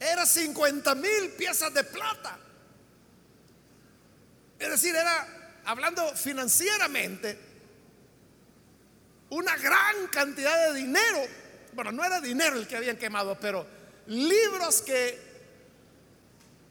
era 0.00 0.26
50 0.26 0.92
mil 0.96 1.30
piezas 1.38 1.72
de 1.72 1.84
plata. 1.84 2.36
Es 4.62 4.70
decir, 4.70 4.94
era, 4.94 5.60
hablando 5.64 6.14
financieramente, 6.14 7.38
una 9.30 9.56
gran 9.56 10.06
cantidad 10.08 10.68
de 10.68 10.78
dinero 10.78 11.26
bueno, 11.72 11.90
no 11.90 12.04
era 12.04 12.20
dinero 12.20 12.56
el 12.56 12.66
que 12.66 12.76
habían 12.76 12.96
quemado, 12.96 13.38
pero 13.40 13.66
libros 14.06 14.82
que 14.82 15.18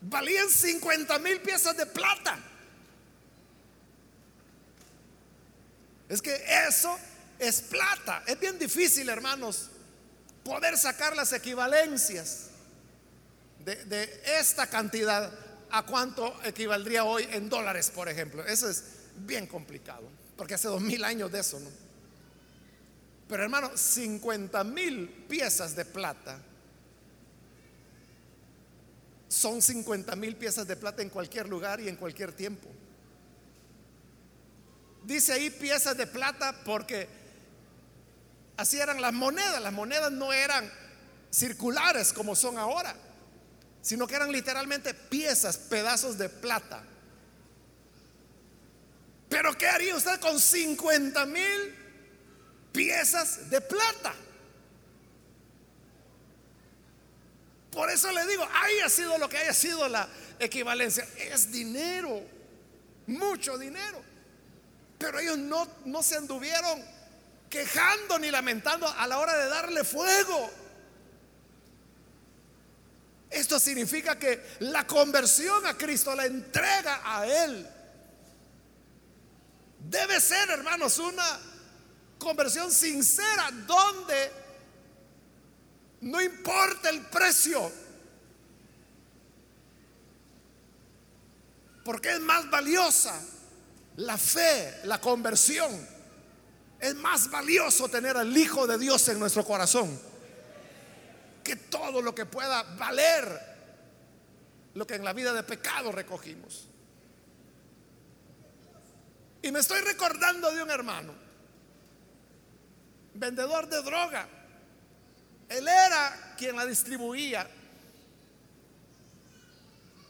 valían 0.02 0.50
50 0.50 1.18
mil 1.20 1.42
piezas 1.42 1.76
de 1.76 1.86
plata. 1.88 2.38
Es 6.08 6.22
que 6.22 6.44
eso 6.68 6.98
es 7.40 7.62
plata. 7.62 8.24
Es 8.28 8.40
bien 8.40 8.60
difícil, 8.60 9.10
hermanos, 9.10 9.70
poder 10.44 10.78
sacar 10.78 11.16
las 11.16 11.34
equivalencias 11.34 12.50
de, 13.60 13.84
de, 13.86 14.24
esta 14.40 14.68
cantidad 14.68 15.32
a 15.72 15.86
cuánto 15.86 16.36
equivaldría 16.44 17.04
hoy 17.04 17.28
en 17.32 17.50
dólares, 17.50 17.92
por 17.94 18.10
ejemplo. 18.10 18.46
Eso 18.46 18.70
es 18.70 18.84
bien 19.16 19.48
complicado, 19.48 20.04
porque 20.38 20.54
hace 20.54 20.68
dos 20.68 20.82
mil 20.82 21.04
años 21.04 21.32
de 21.32 21.40
eso, 21.40 21.60
¿no? 21.60 21.70
Pero 23.28 23.44
hermano, 23.44 23.72
50 23.76 24.64
mil 24.66 25.08
piezas 25.30 25.76
de 25.76 25.86
plata 25.86 26.38
son 29.30 29.62
50 29.62 30.14
mil 30.18 30.36
piezas 30.36 30.68
de 30.68 30.76
plata 30.76 31.02
en 31.02 31.10
cualquier 31.10 31.48
lugar 31.48 31.80
y 31.80 31.88
en 31.88 31.96
cualquier 31.96 32.34
tiempo. 32.34 32.68
Dice 35.06 35.32
ahí 35.32 35.50
piezas 35.50 35.96
de 35.96 36.06
plata 36.06 36.54
porque 36.66 37.08
así 38.58 38.78
eran 38.78 39.00
las 39.02 39.14
monedas. 39.14 39.62
Las 39.62 39.72
monedas 39.72 40.12
no 40.12 40.34
eran 40.34 40.70
circulares 41.32 42.12
como 42.12 42.36
son 42.36 42.58
ahora, 42.58 42.94
sino 43.82 44.08
que 44.08 44.16
eran 44.16 44.32
literalmente 44.32 44.94
piezas, 44.94 45.58
pedazos 45.58 46.18
de 46.18 46.30
plata. 46.30 46.84
Pero 49.30 49.58
¿qué 49.58 49.68
haría 49.68 49.96
usted 49.96 50.20
con 50.20 50.40
50 50.40 51.26
mil 51.26 51.82
piezas 52.72 53.50
de 53.50 53.62
plata. 53.62 54.14
Por 57.72 57.90
eso 57.90 58.12
le 58.12 58.26
digo, 58.28 58.48
haya 58.54 58.90
sido 58.90 59.18
lo 59.18 59.30
que 59.30 59.38
haya 59.38 59.54
sido 59.54 59.88
la 59.88 60.08
equivalencia, 60.40 61.08
es 61.18 61.52
dinero, 61.52 62.22
mucho 63.08 63.58
dinero. 63.58 64.02
Pero 64.98 65.20
ellos 65.20 65.38
no, 65.38 65.68
no 65.86 66.04
se 66.04 66.18
anduvieron 66.18 66.84
quejando 67.50 68.20
ni 68.20 68.30
lamentando 68.30 68.88
a 68.88 69.08
la 69.08 69.20
hora 69.20 69.38
de 69.38 69.48
darle 69.48 69.84
fuego. 69.84 70.52
Esto 73.32 73.58
significa 73.62 74.20
que 74.20 74.58
la 74.60 74.86
conversión 74.86 75.66
a 75.66 75.78
Cristo, 75.78 76.14
la 76.14 76.26
entrega 76.26 77.02
a 77.02 77.26
Él, 77.26 77.66
debe 79.80 80.20
ser, 80.20 80.50
hermanos, 80.50 81.00
una 81.00 81.40
conversión 82.20 82.70
sincera 82.74 83.50
donde 83.66 84.32
no 86.02 86.22
importa 86.22 86.90
el 86.90 87.06
precio, 87.06 87.72
porque 91.86 92.12
es 92.12 92.20
más 92.20 92.50
valiosa 92.50 93.18
la 93.96 94.18
fe, 94.18 94.82
la 94.84 95.00
conversión. 95.00 96.02
Es 96.82 96.96
más 96.96 97.30
valioso 97.30 97.88
tener 97.88 98.18
al 98.18 98.36
Hijo 98.36 98.68
de 98.68 98.78
Dios 98.78 99.08
en 99.08 99.20
nuestro 99.20 99.46
corazón 99.46 100.11
que 101.44 101.56
todo 101.56 102.02
lo 102.02 102.14
que 102.14 102.26
pueda 102.26 102.64
valer 102.64 103.52
lo 104.74 104.88
que 104.88 104.96
en 104.96 105.04
la 105.04 105.14
vida 105.14 105.34
de 105.34 105.44
pecado 105.44 105.92
recogimos. 105.92 106.68
Y 109.42 109.52
me 109.52 109.60
estoy 109.60 109.82
recordando 109.82 110.52
de 110.52 110.64
un 110.64 110.70
hermano 110.70 111.14
vendedor 113.14 113.68
de 113.68 113.82
droga. 113.82 114.28
Él 115.50 115.68
era 115.68 116.36
quien 116.38 116.56
la 116.56 116.66
distribuía 116.66 117.50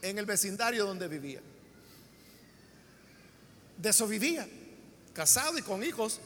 en 0.02 0.18
el 0.18 0.26
vecindario 0.26 0.86
donde 0.86 1.08
vivía. 1.08 1.42
De 3.78 3.90
eso 3.90 4.08
vivía, 4.08 4.48
casado 5.14 5.58
y 5.58 5.62
con 5.64 5.84
hijos. 5.84 6.20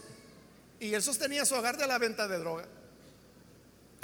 Y 0.79 0.93
él 0.93 1.01
sostenía 1.01 1.45
su 1.45 1.55
hogar 1.55 1.77
de 1.77 1.87
la 1.87 1.97
venta 1.97 2.27
de 2.27 2.37
droga. 2.37 2.67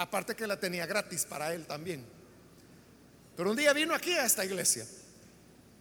Aparte 0.02 0.36
que 0.36 0.48
la 0.48 0.60
tenía 0.60 0.88
gratis 0.88 1.26
para 1.26 1.54
él 1.54 1.68
también. 1.68 2.04
Pero 3.38 3.52
un 3.52 3.56
día 3.56 3.72
vino 3.72 3.94
aquí 3.94 4.12
a 4.14 4.26
esta 4.26 4.44
iglesia 4.44 4.84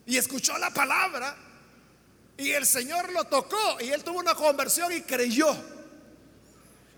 y 0.05 0.19
escuchó 0.19 0.59
la 0.59 0.71
palabra 0.71 1.35
Y 2.37 2.51
el 2.51 2.67
Señor 2.67 3.11
lo 3.13 3.25
tocó 3.25 3.81
y 3.81 3.89
él 3.89 4.05
tuvo 4.05 4.19
una 4.19 4.35
conversión 4.35 4.93
y 4.93 5.01
creyó. 5.01 5.57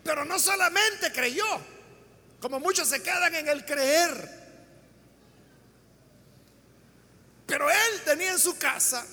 Pero 0.03 0.25
no 0.25 0.37
solamente 0.41 1.13
creyó, 1.13 1.45
como 2.41 2.59
muchos 2.59 2.89
se 2.89 3.01
quedan 3.01 3.33
en 3.37 3.49
el 3.49 3.65
creer. 3.65 4.43
Pero 7.47 7.71
él 7.71 8.03
tenía 8.05 8.33
en 8.33 8.39
su 8.39 8.59
casa 8.59 9.07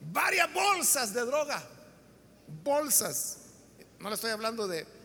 varias 0.00 0.52
bolsas 0.52 1.14
de 1.14 1.22
droga. 1.22 1.62
Bolsas. 2.62 3.38
No 3.98 4.10
le 4.10 4.16
estoy 4.16 4.32
hablando 4.32 4.68
de 4.68 4.97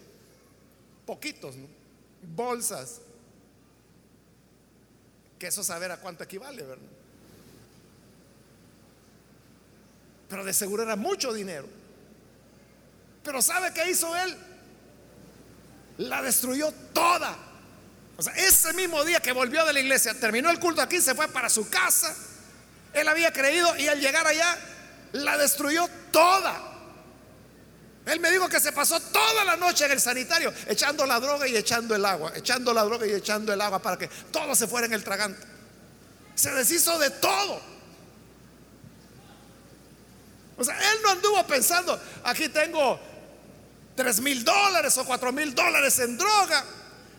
poquitos, 1.06 1.56
bolsas. 2.36 3.02
Que 5.40 5.48
eso 5.48 5.64
saber 5.64 5.92
a 5.92 5.98
cuánto 5.98 6.24
equivale, 6.24 6.64
¿verdad? 6.64 6.88
Pero 10.30 10.46
de 10.46 10.54
seguro 10.54 10.84
era 10.84 10.96
mucho 10.96 11.34
dinero. 11.34 11.68
Pero 13.24 13.42
¿sabe 13.42 13.74
qué 13.74 13.90
hizo 13.90 14.16
él? 14.16 14.36
La 15.98 16.22
destruyó 16.22 16.72
toda. 16.94 17.38
O 18.18 18.22
sea, 18.24 18.34
ese 18.34 18.74
mismo 18.74 19.04
día 19.04 19.20
que 19.20 19.32
volvió 19.32 19.66
de 19.66 19.74
la 19.74 19.80
iglesia, 19.80 20.20
terminó 20.20 20.50
el 20.50 20.60
culto 20.60 20.82
aquí, 20.82 21.02
se 21.02 21.16
fue 21.16 21.28
para 21.28 21.50
su 21.50 21.70
casa. 21.70 22.16
Él 22.94 23.08
había 23.08 23.32
creído 23.32 23.76
y 23.78 23.88
al 23.88 24.00
llegar 24.00 24.26
allá 24.28 24.58
la 25.14 25.38
destruyó 25.38 25.88
toda. 26.12 26.73
Él 28.06 28.20
me 28.20 28.32
dijo 28.32 28.50
que 28.50 28.60
se 28.60 28.72
pasó 28.74 29.00
toda 29.00 29.46
la 29.46 29.56
noche 29.56 29.86
en 29.86 29.92
el 29.92 30.02
sanitario 30.02 30.54
echando 30.68 31.06
la 31.06 31.20
droga 31.20 31.48
y 31.48 31.56
echando 31.56 31.96
el 31.96 32.04
agua, 32.06 32.34
echando 32.36 32.74
la 32.74 32.84
droga 32.84 33.08
y 33.08 33.14
echando 33.14 33.54
el 33.54 33.62
agua 33.62 33.80
para 33.80 33.98
que 33.98 34.10
todo 34.30 34.54
se 34.56 34.68
fuera 34.68 34.88
en 34.88 34.94
el 34.94 35.04
tragante. 35.04 35.46
Se 36.36 36.52
deshizo 36.52 37.00
de 37.00 37.10
todo. 37.12 37.62
O 40.58 40.64
sea, 40.64 40.76
él 40.76 41.00
no 41.02 41.12
anduvo 41.12 41.48
pensando, 41.48 42.00
aquí 42.24 42.50
tengo 42.50 43.00
tres 43.96 44.20
mil 44.20 44.44
dólares 44.44 44.98
o 44.98 45.06
cuatro 45.06 45.32
mil 45.32 45.56
dólares 45.56 45.98
en 46.00 46.18
droga. 46.18 46.64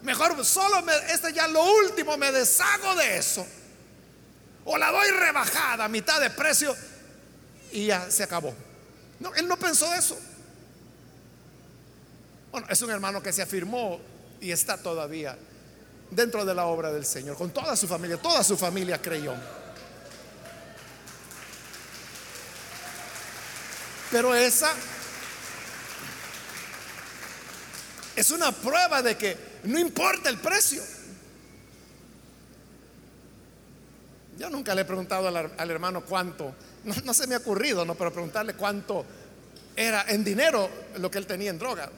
Mejor 0.02 0.44
solo 0.44 0.84
este 1.08 1.32
ya 1.32 1.48
lo 1.48 1.64
último, 1.64 2.18
me 2.18 2.30
deshago 2.30 2.94
de 2.94 3.16
eso. 3.16 3.46
O 4.66 4.76
la 4.76 4.90
doy 4.90 5.10
rebajada 5.10 5.84
a 5.84 5.88
mitad 5.88 6.20
de 6.20 6.28
precio 6.30 6.76
y 7.72 7.86
ya 7.86 8.10
se 8.10 8.22
acabó. 8.22 8.54
No, 9.18 9.34
él 9.34 9.48
no 9.48 9.56
pensó 9.56 9.92
eso. 9.94 10.18
Bueno, 12.54 12.68
es 12.70 12.80
un 12.82 12.90
hermano 12.92 13.20
que 13.20 13.32
se 13.32 13.42
afirmó 13.42 13.98
y 14.40 14.52
está 14.52 14.76
todavía 14.76 15.36
dentro 16.08 16.44
de 16.44 16.54
la 16.54 16.66
obra 16.66 16.92
del 16.92 17.04
Señor, 17.04 17.36
con 17.36 17.50
toda 17.50 17.74
su 17.74 17.88
familia, 17.88 18.16
toda 18.16 18.44
su 18.44 18.56
familia 18.56 19.02
creyó. 19.02 19.34
Pero 24.08 24.36
esa 24.36 24.72
es 28.14 28.30
una 28.30 28.52
prueba 28.52 29.02
de 29.02 29.16
que 29.16 29.36
no 29.64 29.76
importa 29.80 30.28
el 30.28 30.38
precio. 30.38 30.84
Yo 34.38 34.48
nunca 34.48 34.76
le 34.76 34.82
he 34.82 34.84
preguntado 34.84 35.26
al, 35.26 35.70
hermano 35.72 36.04
cuánto, 36.04 36.54
no, 36.84 37.14
se 37.14 37.26
me 37.26 37.34
ha 37.34 37.38
ocurrido, 37.38 37.84
no, 37.84 37.96
pero 37.96 38.12
preguntarle 38.12 38.54
cuánto 38.54 39.04
era 39.74 40.04
en 40.06 40.22
dinero 40.22 40.70
lo 40.98 41.10
que 41.10 41.18
él 41.18 41.26
tenía 41.26 41.50
en 41.50 41.58
droga. 41.58 41.90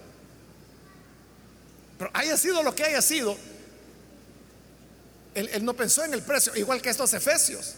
Pero 1.98 2.10
haya 2.14 2.36
sido 2.36 2.62
lo 2.62 2.74
que 2.74 2.84
haya 2.84 3.00
sido, 3.02 3.36
él 5.34 5.64
no 5.64 5.74
pensó 5.74 6.04
en 6.04 6.14
el 6.14 6.22
precio, 6.22 6.54
igual 6.56 6.80
que 6.80 6.90
estos 6.90 7.12
efesios. 7.14 7.74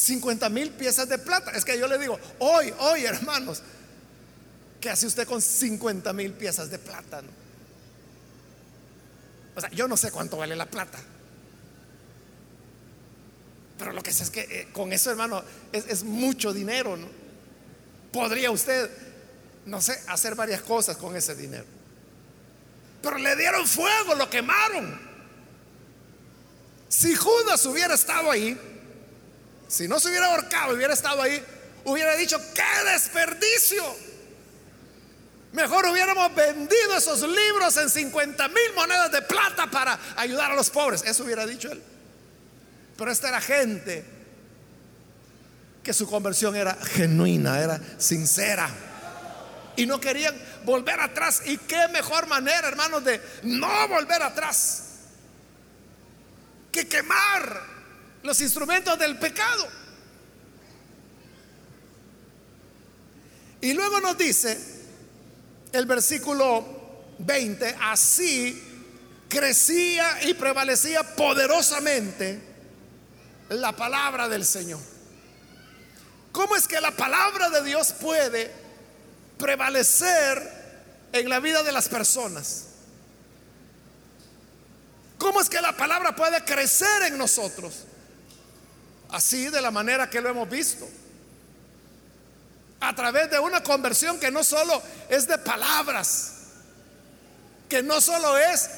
50 0.00 0.48
mil 0.48 0.70
piezas 0.70 1.08
de 1.08 1.18
plata. 1.18 1.50
Es 1.52 1.64
que 1.64 1.78
yo 1.78 1.86
le 1.86 1.98
digo, 1.98 2.18
hoy, 2.38 2.72
hoy, 2.78 3.04
hermanos, 3.04 3.62
¿qué 4.80 4.90
hace 4.90 5.06
usted 5.06 5.26
con 5.26 5.42
50 5.42 6.12
mil 6.12 6.32
piezas 6.32 6.70
de 6.70 6.78
plata? 6.78 7.22
O 9.54 9.60
sea, 9.60 9.70
yo 9.70 9.86
no 9.86 9.96
sé 9.96 10.10
cuánto 10.10 10.36
vale 10.36 10.56
la 10.56 10.66
plata. 10.66 10.98
Pero 13.78 13.92
lo 13.92 14.02
que 14.02 14.12
sé 14.12 14.24
es 14.24 14.30
que 14.30 14.40
eh, 14.40 14.68
con 14.72 14.92
eso, 14.92 15.10
hermano, 15.10 15.42
es, 15.72 15.86
es 15.86 16.02
mucho 16.04 16.52
dinero, 16.52 16.96
¿no? 16.96 17.08
Podría 18.12 18.50
usted, 18.50 18.90
no 19.66 19.80
sé, 19.80 20.00
hacer 20.06 20.34
varias 20.34 20.62
cosas 20.62 20.96
con 20.96 21.16
ese 21.16 21.34
dinero. 21.34 21.64
Pero 23.02 23.18
le 23.18 23.36
dieron 23.36 23.66
fuego, 23.66 24.14
lo 24.14 24.28
quemaron. 24.28 25.00
Si 26.88 27.14
Judas 27.14 27.64
hubiera 27.66 27.94
estado 27.94 28.30
ahí, 28.30 28.58
si 29.68 29.86
no 29.86 30.00
se 30.00 30.08
hubiera 30.08 30.26
ahorcado, 30.26 30.74
hubiera 30.74 30.92
estado 30.92 31.22
ahí, 31.22 31.42
hubiera 31.84 32.16
dicho, 32.16 32.38
¡qué 32.54 32.90
desperdicio! 32.90 33.84
Mejor 35.52 35.86
hubiéramos 35.86 36.34
vendido 36.34 36.96
esos 36.96 37.22
libros 37.22 37.76
en 37.76 37.90
50 37.90 38.48
mil 38.48 38.74
monedas 38.74 39.10
de 39.10 39.22
plata 39.22 39.68
para 39.68 39.98
ayudar 40.16 40.52
a 40.52 40.54
los 40.54 40.70
pobres. 40.70 41.02
Eso 41.04 41.24
hubiera 41.24 41.46
dicho 41.46 41.70
él. 41.70 41.82
Pero 42.96 43.10
esta 43.10 43.28
era 43.28 43.40
gente 43.40 44.04
que 45.82 45.92
su 45.92 46.06
conversión 46.08 46.54
era 46.54 46.74
genuina, 46.74 47.60
era 47.60 47.80
sincera. 47.98 48.70
Y 49.76 49.86
no 49.86 50.00
querían 50.00 50.34
volver 50.64 51.00
atrás. 51.00 51.42
¿Y 51.46 51.56
qué 51.58 51.88
mejor 51.88 52.26
manera, 52.26 52.68
hermanos, 52.68 53.04
de 53.04 53.20
no 53.42 53.88
volver 53.88 54.22
atrás? 54.22 54.84
Que 56.70 56.86
quemar 56.86 57.62
los 58.22 58.40
instrumentos 58.40 58.98
del 58.98 59.18
pecado. 59.18 59.68
Y 63.60 63.72
luego 63.72 64.00
nos 64.00 64.16
dice 64.16 64.58
el 65.72 65.86
versículo 65.86 67.04
20, 67.18 67.76
así 67.80 68.66
crecía 69.28 70.22
y 70.24 70.34
prevalecía 70.34 71.02
poderosamente 71.14 72.40
la 73.50 73.72
palabra 73.72 74.28
del 74.28 74.44
Señor. 74.44 74.80
¿Cómo 76.32 76.56
es 76.56 76.66
que 76.66 76.80
la 76.80 76.92
palabra 76.92 77.50
de 77.50 77.62
Dios 77.62 77.92
puede 77.92 78.52
prevalecer 79.40 80.60
en 81.12 81.28
la 81.28 81.40
vida 81.40 81.64
de 81.64 81.72
las 81.72 81.88
personas? 81.88 82.66
¿Cómo 85.18 85.40
es 85.40 85.50
que 85.50 85.60
la 85.60 85.76
palabra 85.76 86.14
puede 86.14 86.44
crecer 86.44 87.02
en 87.02 87.18
nosotros? 87.18 87.84
Así 89.10 89.48
de 89.48 89.60
la 89.60 89.70
manera 89.70 90.08
que 90.08 90.20
lo 90.20 90.28
hemos 90.28 90.48
visto. 90.48 90.88
A 92.80 92.94
través 92.94 93.30
de 93.30 93.38
una 93.38 93.62
conversión 93.62 94.18
que 94.18 94.30
no 94.30 94.44
solo 94.44 94.80
es 95.08 95.26
de 95.26 95.36
palabras, 95.36 96.32
que 97.68 97.82
no 97.82 98.00
solo 98.00 98.38
es 98.38 98.70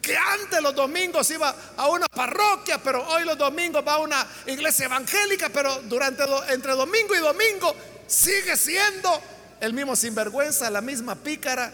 que 0.00 0.16
antes 0.16 0.60
los 0.60 0.74
domingos 0.74 1.30
iba 1.30 1.54
a 1.76 1.88
una 1.88 2.06
parroquia, 2.08 2.78
pero 2.82 3.06
hoy 3.08 3.24
los 3.24 3.38
domingos 3.38 3.84
va 3.86 3.94
a 3.94 3.98
una 3.98 4.26
iglesia 4.46 4.86
evangélica, 4.86 5.48
pero 5.50 5.82
durante 5.82 6.24
entre 6.48 6.72
domingo 6.72 7.14
y 7.14 7.18
domingo 7.18 7.74
sigue 8.06 8.56
siendo 8.56 9.22
el 9.62 9.72
mismo 9.72 9.94
sinvergüenza, 9.94 10.68
la 10.70 10.80
misma 10.80 11.14
pícara. 11.14 11.72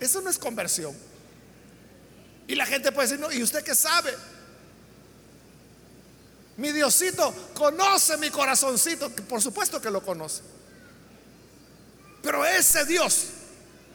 Eso 0.00 0.22
no 0.22 0.30
es 0.30 0.38
conversión. 0.38 0.96
Y 2.46 2.54
la 2.54 2.64
gente 2.64 2.90
puede 2.90 3.06
decir, 3.08 3.38
¿y 3.38 3.42
usted 3.42 3.62
qué 3.62 3.74
sabe? 3.74 4.16
Mi 6.56 6.72
Diosito 6.72 7.50
conoce 7.52 8.16
mi 8.16 8.30
corazoncito, 8.30 9.10
por 9.10 9.42
supuesto 9.42 9.78
que 9.78 9.90
lo 9.90 10.02
conoce. 10.02 10.40
Pero 12.22 12.46
ese 12.46 12.86
Dios 12.86 13.26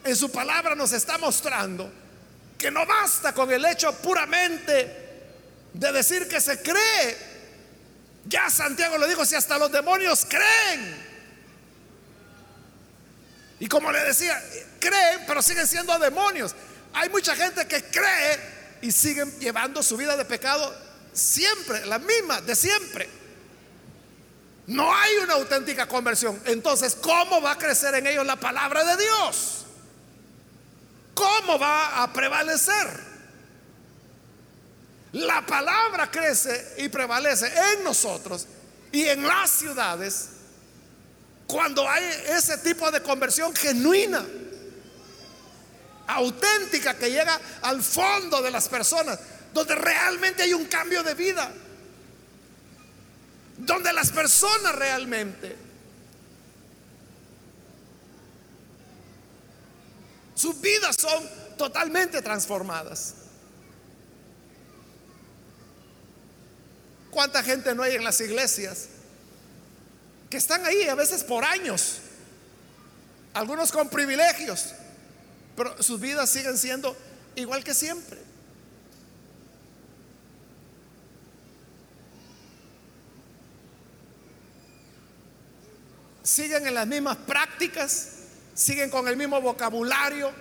en 0.04 0.16
su 0.16 0.32
palabra 0.32 0.76
nos 0.76 0.94
está 0.94 1.18
mostrando 1.18 1.92
que 2.56 2.70
no 2.70 2.86
basta 2.86 3.34
con 3.34 3.52
el 3.52 3.66
hecho 3.66 3.92
puramente 3.94 5.24
de 5.74 5.92
decir 5.92 6.28
que 6.28 6.40
se 6.40 6.62
cree. 6.62 7.18
Ya 8.26 8.48
Santiago 8.52 9.00
lo 9.00 9.08
dijo, 9.08 9.26
si 9.26 9.34
hasta 9.34 9.58
los 9.58 9.72
demonios 9.72 10.24
creen. 10.30 11.13
Y 13.64 13.68
como 13.70 13.94
le 13.94 14.04
decía, 14.04 14.44
creen, 14.78 15.22
pero 15.26 15.42
siguen 15.42 15.66
siendo 15.66 15.98
demonios. 15.98 16.54
Hay 16.92 17.08
mucha 17.08 17.34
gente 17.34 17.66
que 17.66 17.82
cree 17.82 18.38
y 18.82 18.92
siguen 18.92 19.40
llevando 19.40 19.82
su 19.82 19.96
vida 19.96 20.18
de 20.18 20.26
pecado 20.26 20.76
siempre, 21.14 21.86
la 21.86 21.98
misma, 21.98 22.42
de 22.42 22.58
siempre. 22.58 23.10
No 24.68 24.94
hay 24.94 25.16
una 25.16 25.36
auténtica 25.36 25.88
conversión. 25.88 26.42
Entonces, 26.44 26.94
¿cómo 26.96 27.42
va 27.42 27.52
a 27.52 27.58
crecer 27.58 27.96
en 27.96 28.06
ellos 28.06 28.26
la 28.26 28.36
palabra 28.36 28.84
de 28.84 29.02
Dios? 29.02 29.66
¿Cómo 31.14 31.58
va 31.58 32.04
a 32.04 32.12
prevalecer? 32.12 33.00
La 35.14 35.46
palabra 35.46 36.12
crece 36.12 36.74
y 36.80 36.90
prevalece 36.90 37.50
en 37.72 37.86
nosotros 37.86 38.46
y 38.92 39.08
en 39.08 39.26
las 39.26 39.50
ciudades 39.52 40.33
cuando 41.48 41.88
hay 41.90 42.04
ese 42.30 42.58
tipo 42.60 42.90
de 42.92 43.02
conversión 43.02 43.54
genuina, 43.56 44.26
auténtica, 46.08 46.98
que 46.98 47.10
llega 47.10 47.40
al 47.62 47.82
fondo 47.82 48.42
de 48.42 48.52
las 48.52 48.68
personas 48.68 49.20
donde 49.54 49.76
realmente 49.76 50.44
hay 50.44 50.54
un 50.54 50.66
cambio 50.66 51.04
de 51.04 51.14
vida. 51.14 51.52
donde 53.56 53.94
las 53.94 54.12
personas 54.12 54.76
realmente 54.76 55.56
sus 60.36 60.60
vidas 60.60 60.98
son 61.00 61.30
totalmente 61.58 62.22
transformadas. 62.22 63.14
¿Cuánta 67.12 67.44
gente 67.44 67.76
no 67.76 67.84
hay 67.84 67.96
en 67.96 68.04
las 68.04 68.20
iglesias 68.22 68.90
que 70.34 70.38
están 70.38 70.66
ahí 70.66 70.88
a 70.88 70.96
veces 70.96 71.24
por 71.24 71.46
años? 71.46 72.00
Algunos 73.36 73.72
con 73.72 73.88
privilegios, 73.88 74.74
pero 75.56 75.80
sus 75.84 76.00
vidas 76.00 76.28
siguen 76.28 76.58
siendo 76.58 76.98
igual 77.36 77.64
que 77.64 77.76
siempre. 77.76 78.18
Siguen 86.24 86.66
en 86.66 86.74
las 86.74 86.88
mismas 86.88 87.18
prácticas, 87.18 88.14
siguen 88.56 88.90
con 88.90 89.08
el 89.08 89.16
mismo 89.16 89.40
vocabulario, 89.40 90.32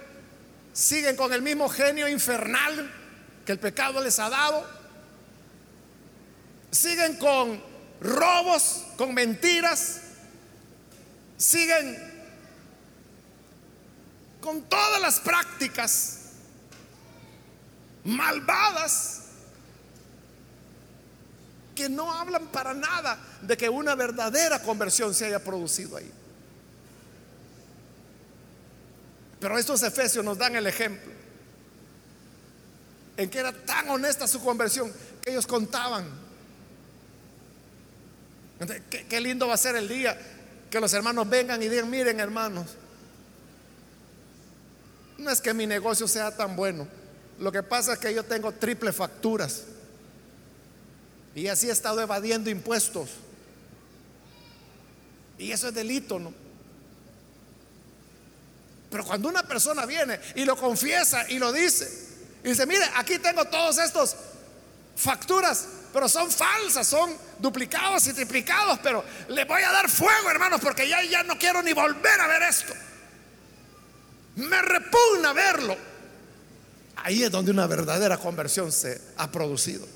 siguen 0.72 1.16
con 1.16 1.34
el 1.34 1.42
mismo 1.42 1.68
genio 1.68 2.08
infernal 2.08 2.90
que 3.44 3.52
el 3.52 3.58
pecado 3.58 4.02
les 4.02 4.18
ha 4.18 4.30
dado, 4.30 4.66
siguen 6.70 7.18
con 7.18 7.71
robos, 8.02 8.84
con 8.96 9.14
mentiras, 9.14 10.00
siguen 11.36 12.10
con 14.40 14.62
todas 14.62 15.00
las 15.00 15.20
prácticas 15.20 16.18
malvadas 18.04 19.22
que 21.74 21.88
no 21.88 22.12
hablan 22.12 22.46
para 22.48 22.74
nada 22.74 23.18
de 23.40 23.56
que 23.56 23.68
una 23.68 23.94
verdadera 23.94 24.60
conversión 24.62 25.14
se 25.14 25.26
haya 25.26 25.42
producido 25.42 25.96
ahí. 25.96 26.10
Pero 29.40 29.58
estos 29.58 29.82
efesios 29.82 30.24
nos 30.24 30.38
dan 30.38 30.54
el 30.56 30.66
ejemplo 30.66 31.12
en 33.16 33.30
que 33.30 33.38
era 33.38 33.52
tan 33.52 33.88
honesta 33.90 34.26
su 34.26 34.42
conversión 34.42 34.92
que 35.22 35.30
ellos 35.30 35.46
contaban. 35.46 36.21
Qué, 39.08 39.20
lindo 39.20 39.48
va 39.48 39.54
a 39.54 39.58
ser 39.58 39.76
el 39.76 39.88
día 39.88 40.18
que 40.70 40.80
los 40.80 40.92
hermanos 40.92 41.28
vengan 41.28 41.62
y 41.62 41.68
digan, 41.68 41.90
miren 41.90 42.20
hermanos, 42.20 42.66
no 45.18 45.30
es 45.30 45.40
que 45.40 45.54
mi 45.54 45.66
negocio 45.66 46.08
sea 46.08 46.36
tan 46.36 46.56
bueno. 46.56 46.86
Lo 47.38 47.50
que 47.52 47.62
pasa 47.62 47.94
es 47.94 47.98
que 47.98 48.12
yo 48.14 48.24
tengo 48.24 48.52
triple 48.52 48.92
facturas. 48.92 49.64
Y 51.34 51.48
así 51.48 51.68
he 51.68 51.72
estado 51.72 52.00
evadiendo 52.00 52.50
impuestos. 52.50 53.10
Y 55.38 55.50
eso 55.50 55.68
es 55.68 55.74
delito, 55.74 56.18
¿no? 56.18 56.32
Pero 58.90 59.04
cuando 59.04 59.28
una 59.28 59.42
persona 59.42 59.86
viene 59.86 60.20
y 60.34 60.44
lo 60.44 60.56
confiesa 60.56 61.28
y 61.30 61.38
lo 61.38 61.50
dice, 61.52 61.90
y 62.44 62.48
dice, 62.48 62.66
mire, 62.66 62.84
aquí 62.96 63.18
tengo 63.18 63.44
todos 63.46 63.78
estos 63.78 64.14
facturas, 64.94 65.66
pero 65.92 66.08
son 66.08 66.30
falsas, 66.30 66.86
son 66.86 67.16
duplicados 67.38 68.06
y 68.06 68.12
triplicados, 68.12 68.78
pero 68.82 69.04
le 69.28 69.44
voy 69.44 69.62
a 69.62 69.70
dar 69.70 69.88
fuego, 69.88 70.30
hermanos, 70.30 70.60
porque 70.60 70.88
ya, 70.88 71.02
ya 71.04 71.22
no 71.22 71.38
quiero 71.38 71.62
ni 71.62 71.72
volver 71.72 72.20
a 72.20 72.26
ver 72.26 72.42
esto. 72.42 72.72
Me 74.36 74.62
repugna 74.62 75.32
verlo. 75.32 75.76
Ahí 76.96 77.22
es 77.22 77.30
donde 77.30 77.50
una 77.50 77.66
verdadera 77.66 78.16
conversión 78.16 78.72
se 78.72 79.00
ha 79.16 79.30
producido. 79.30 79.86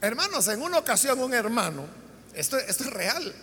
Hermanos, 0.00 0.48
en 0.48 0.60
una 0.60 0.78
ocasión 0.78 1.18
un 1.20 1.32
hermano, 1.32 1.86
esto, 2.34 2.58
esto 2.58 2.84
es 2.84 2.90
real, 2.90 3.34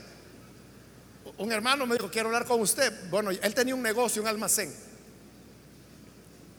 un 1.37 1.51
hermano 1.51 1.87
me 1.87 1.95
dijo, 1.95 2.11
quiero 2.11 2.27
hablar 2.27 2.45
con 2.45 2.61
usted. 2.61 3.09
Bueno, 3.09 3.31
él 3.31 3.53
tenía 3.55 3.73
un 3.73 3.81
negocio, 3.81 4.21
un 4.21 4.27
almacén. 4.27 4.71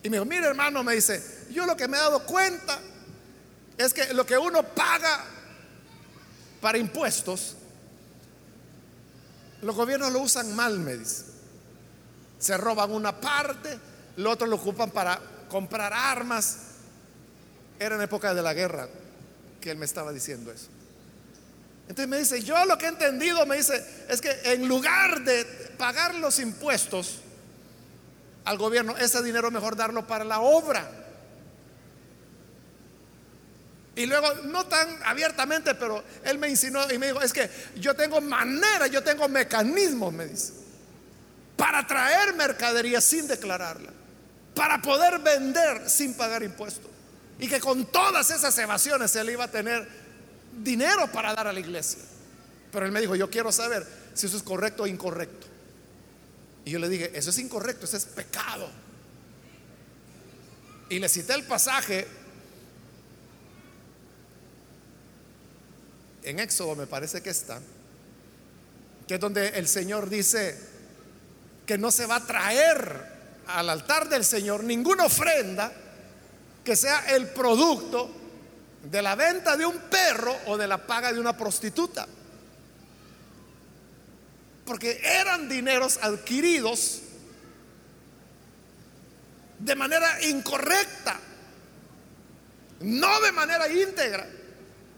Y 0.03 0.11
me 0.11 0.17
dijo, 0.17 0.25
mire 0.25 0.47
hermano, 0.47 0.83
me 0.83 0.95
dice, 0.95 1.23
yo 1.53 1.67
lo 1.67 1.77
que 1.77 1.89
me 1.89 1.97
he 1.97 2.01
dado 2.01 2.25
cuenta 2.25 2.79
es 3.79 3.93
que 3.93 4.13
lo 4.15 4.27
que 4.27 4.37
uno 4.37 4.63
paga 4.63 5.25
para 6.61 6.79
impuestos 6.79 7.57
los 9.63 9.77
gobiernos 9.77 10.13
lo 10.13 10.21
usan 10.21 10.55
mal, 10.55 10.79
me 10.81 10.97
dice. 10.97 11.25
Se 12.39 12.57
roban 12.57 12.91
una 12.91 13.21
parte, 13.21 13.79
lo 14.17 14.31
otro 14.31 14.47
lo 14.49 14.57
ocupan 14.57 14.91
para 14.91 15.19
comprar 15.49 15.93
armas. 15.93 16.59
Era 17.79 17.95
en 17.95 18.03
época 18.03 18.35
de 18.35 18.43
la 18.43 18.55
guerra 18.55 18.89
que 19.61 19.71
él 19.71 19.79
me 19.79 19.85
estaba 19.85 20.13
diciendo 20.13 20.51
eso. 20.51 20.67
Entonces 21.83 22.09
me 22.09 22.19
dice, 22.19 22.43
yo 22.43 22.65
lo 22.65 22.77
que 22.77 22.87
he 22.87 22.89
entendido, 22.89 23.47
me 23.47 23.57
dice, 23.57 24.05
es 24.09 24.21
que 24.21 24.31
en 24.45 24.67
lugar 24.67 25.23
de 25.23 25.45
pagar 25.79 26.17
los 26.17 26.41
impuestos 26.41 27.21
al 28.45 28.59
gobierno, 28.59 28.97
ese 28.97 29.23
dinero 29.23 29.51
mejor 29.53 29.77
darlo 29.77 30.07
para 30.07 30.25
la 30.25 30.41
obra. 30.41 30.91
Y 33.95 34.07
luego, 34.07 34.35
no 34.45 34.67
tan 34.67 34.89
abiertamente, 35.05 35.75
pero 35.75 36.03
él 36.25 36.39
me 36.39 36.49
insinuó 36.49 36.91
y 36.91 36.99
me 36.99 37.09
dijo, 37.09 37.21
es 37.21 37.33
que 37.33 37.51
yo 37.77 37.95
tengo 37.95 38.21
manera, 38.21 38.87
yo 38.87 39.03
tengo 39.03 39.29
mecanismos, 39.29 40.13
me 40.13 40.27
dice, 40.27 40.55
para 41.57 41.87
traer 41.87 42.35
mercadería 42.35 43.01
sin 43.03 43.27
declararla, 43.27 43.93
para 44.55 44.81
poder 44.81 45.19
vender 45.19 45.91
sin 45.91 46.15
pagar 46.15 46.43
impuestos. 46.43 46.91
Y 47.39 47.49
que 47.49 47.61
con 47.61 47.87
todas 47.87 48.31
esas 48.31 48.57
evasiones 48.59 49.15
él 49.17 49.31
iba 49.31 49.45
a 49.45 49.51
tener 49.51 49.87
dinero 50.53 51.09
para 51.09 51.35
dar 51.35 51.49
a 51.49 51.53
la 51.53 51.61
iglesia. 51.61 52.01
Pero 52.71 52.87
él 52.87 52.93
me 52.93 53.01
dijo, 53.01 53.15
yo 53.15 53.29
quiero 53.29 53.53
saber 53.53 53.87
si 54.15 54.27
eso 54.27 54.37
es 54.39 54.43
correcto 54.43 54.85
o 54.85 54.87
incorrecto. 54.87 55.47
Y 56.65 56.71
yo 56.71 56.79
le 56.79 56.89
dije, 56.89 57.11
eso 57.15 57.31
es 57.31 57.39
incorrecto, 57.39 57.85
eso 57.85 57.97
es 57.97 58.07
pecado. 58.07 58.71
Y 60.89 60.99
le 60.99 61.09
cité 61.09 61.35
el 61.35 61.45
pasaje 61.45 62.07
en 66.23 66.39
Éxodo 66.39 66.77
me 66.77 66.87
parece 66.87 67.23
que 67.23 67.31
está, 67.31 67.61
que 69.07 69.15
es 69.15 69.21
donde 69.21 69.49
el 69.49 69.69
Señor 69.69 70.09
dice 70.09 70.59
que 71.67 71.79
no 71.79 71.91
se 71.91 72.07
va 72.07 72.17
a 72.17 72.27
traer 72.27 73.13
al 73.47 73.71
altar 73.71 74.09
del 74.09 74.25
Señor 74.25 74.65
ninguna 74.65 75.05
ofrenda 75.05 75.73
que 76.65 76.77
sea 76.77 77.15
el 77.15 77.29
producto 77.29 78.11
de 78.91 79.03
la 79.03 79.15
venta 79.15 79.57
de 79.57 79.67
un 79.67 79.77
perro 79.79 80.37
o 80.47 80.57
de 80.57 80.67
la 80.67 80.87
paga 80.87 81.13
de 81.13 81.21
una 81.21 81.37
prostituta. 81.37 82.07
Porque 84.65 85.01
eran 85.03 85.49
dineros 85.49 85.99
adquiridos 86.03 87.01
de 89.59 89.75
manera 89.77 90.23
incorrecta, 90.25 91.19
no 92.81 93.21
de 93.21 93.33
manera 93.33 93.69
íntegra. 93.69 94.29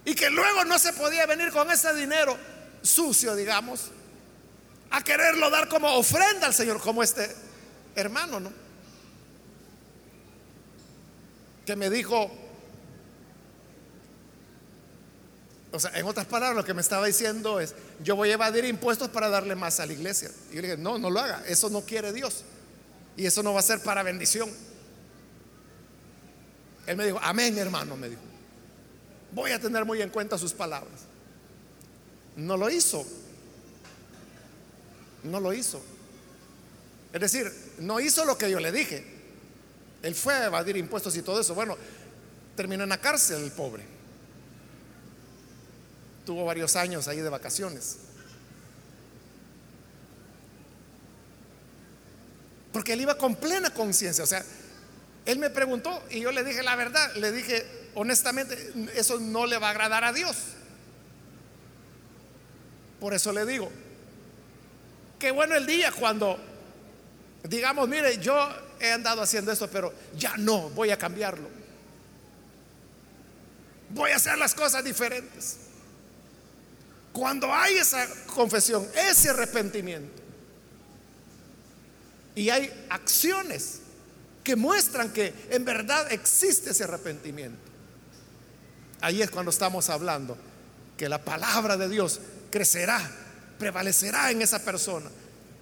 Y 0.05 0.15
que 0.15 0.31
luego 0.31 0.65
no 0.65 0.79
se 0.79 0.93
podía 0.93 1.27
venir 1.27 1.51
con 1.51 1.71
ese 1.71 1.95
dinero 1.95 2.37
sucio, 2.83 3.35
digamos, 3.35 3.91
a 4.91 5.03
quererlo 5.03 5.51
dar 5.51 5.69
como 5.69 5.89
ofrenda 5.95 6.47
al 6.47 6.55
Señor, 6.55 6.81
como 6.81 7.03
este 7.03 7.35
hermano, 7.95 8.39
¿no? 8.39 8.53
Que 11.65 11.75
me 11.75 11.89
dijo, 11.89 12.31
o 15.73 15.81
sea, 15.81 15.91
en 15.95 16.07
otras 16.07 16.27
palabras, 16.27 16.57
lo 16.57 16.65
que 16.65 16.75
me 16.75 16.83
estaba 16.83 17.07
diciendo 17.07 17.59
es, 17.59 17.75
yo 18.03 18.15
voy 18.15 18.31
a 18.31 18.35
evadir 18.35 18.67
impuestos 18.67 19.09
para 19.09 19.31
darle 19.31 19.55
más 19.55 19.81
a 19.81 19.87
la 19.87 19.95
iglesia. 19.95 20.31
Y 20.51 20.57
yo 20.57 20.61
le 20.61 20.69
dije, 20.69 20.83
no, 20.83 20.99
no 20.99 21.09
lo 21.09 21.21
haga, 21.21 21.43
eso 21.47 21.71
no 21.71 21.81
quiere 21.81 22.13
Dios. 22.13 22.45
Y 23.17 23.25
eso 23.25 23.43
no 23.43 23.55
va 23.55 23.61
a 23.61 23.63
ser 23.63 23.81
para 23.83 24.03
bendición. 24.03 24.51
Él 26.87 26.97
me 26.99 27.07
dijo, 27.07 27.19
amén, 27.23 27.57
hermano, 27.57 27.97
me 27.97 28.11
dijo 28.11 28.34
voy 29.35 29.51
a 29.51 29.61
tener 29.61 29.85
muy 29.85 30.01
en 30.01 30.11
cuenta 30.11 30.39
sus 30.39 30.53
palabras. 30.53 31.03
No 32.37 32.57
lo 32.57 32.71
hizo. 32.71 33.05
No 35.25 35.41
lo 35.41 35.53
hizo. 35.53 35.83
Es 37.13 37.21
decir, 37.21 37.53
no 37.79 38.01
hizo 38.01 38.25
lo 38.25 38.39
que 38.39 38.51
yo 38.51 38.61
le 38.61 38.73
dije. 38.73 39.05
Él 40.03 40.15
fue 40.15 40.35
a 40.35 40.47
evadir 40.47 40.77
impuestos 40.77 41.17
y 41.17 41.23
todo 41.23 41.41
eso. 41.41 41.55
Bueno, 41.55 41.77
terminó 42.57 42.85
en 42.85 42.91
la 42.91 43.01
cárcel 43.01 43.43
el 43.43 43.53
pobre. 43.53 43.85
Tuvo 46.27 46.45
varios 46.45 46.77
años 46.77 47.09
ahí 47.09 47.19
de 47.19 47.29
vacaciones. 47.29 47.99
Porque 52.73 52.93
él 52.95 53.01
iba 53.01 53.17
con 53.17 53.37
plena 53.37 53.71
conciencia. 53.71 54.25
O 54.25 54.27
sea, 54.27 54.45
él 55.25 55.39
me 55.39 55.51
preguntó 55.51 56.03
y 56.11 56.21
yo 56.21 56.33
le 56.33 56.43
dije 56.45 56.63
la 56.63 56.77
verdad. 56.77 57.15
Le 57.15 57.31
dije, 57.31 57.84
honestamente, 57.95 58.73
eso 58.95 59.19
no 59.21 59.47
le 59.47 59.59
va 59.59 59.69
a 59.69 59.71
agradar 59.71 60.05
a 60.05 60.13
Dios. 60.13 60.37
Por 63.01 63.15
eso 63.15 63.33
le 63.33 63.45
digo, 63.45 63.71
qué 65.19 65.31
bueno 65.31 65.55
el 65.55 65.67
día 65.67 65.93
cuando 65.93 66.39
digamos, 67.45 67.89
mire, 67.89 68.19
yo 68.19 68.49
he 68.81 68.91
andado 68.91 69.23
haciendo 69.23 69.53
esto, 69.53 69.69
pero 69.69 69.93
ya 70.17 70.37
no, 70.37 70.71
voy 70.71 70.91
a 70.91 70.99
cambiarlo. 70.99 71.49
Voy 73.91 74.11
a 74.11 74.17
hacer 74.17 74.37
las 74.39 74.55
cosas 74.55 74.83
diferentes. 74.83 75.59
Cuando 77.13 77.53
hay 77.53 77.77
esa 77.77 78.09
confesión, 78.27 78.87
ese 78.95 79.31
arrepentimiento, 79.31 80.23
y 82.35 82.51
hay 82.51 82.87
acciones 82.91 83.81
que 84.43 84.57
muestran 84.57 85.13
que 85.13 85.33
en 85.51 85.65
verdad 85.65 86.11
existe 86.11 86.71
ese 86.71 86.83
arrepentimiento, 86.83 87.64
ahí 89.05 89.21
es 89.21 89.31
cuando 89.31 89.51
estamos 89.51 89.91
hablando 89.91 90.35
que 90.97 91.11
la 91.11 91.23
palabra 91.23 91.77
de 91.77 91.91
Dios 91.91 92.21
crecerá, 92.51 92.99
prevalecerá 93.59 94.31
en 94.31 94.41
esa 94.41 94.61
persona. 94.61 95.11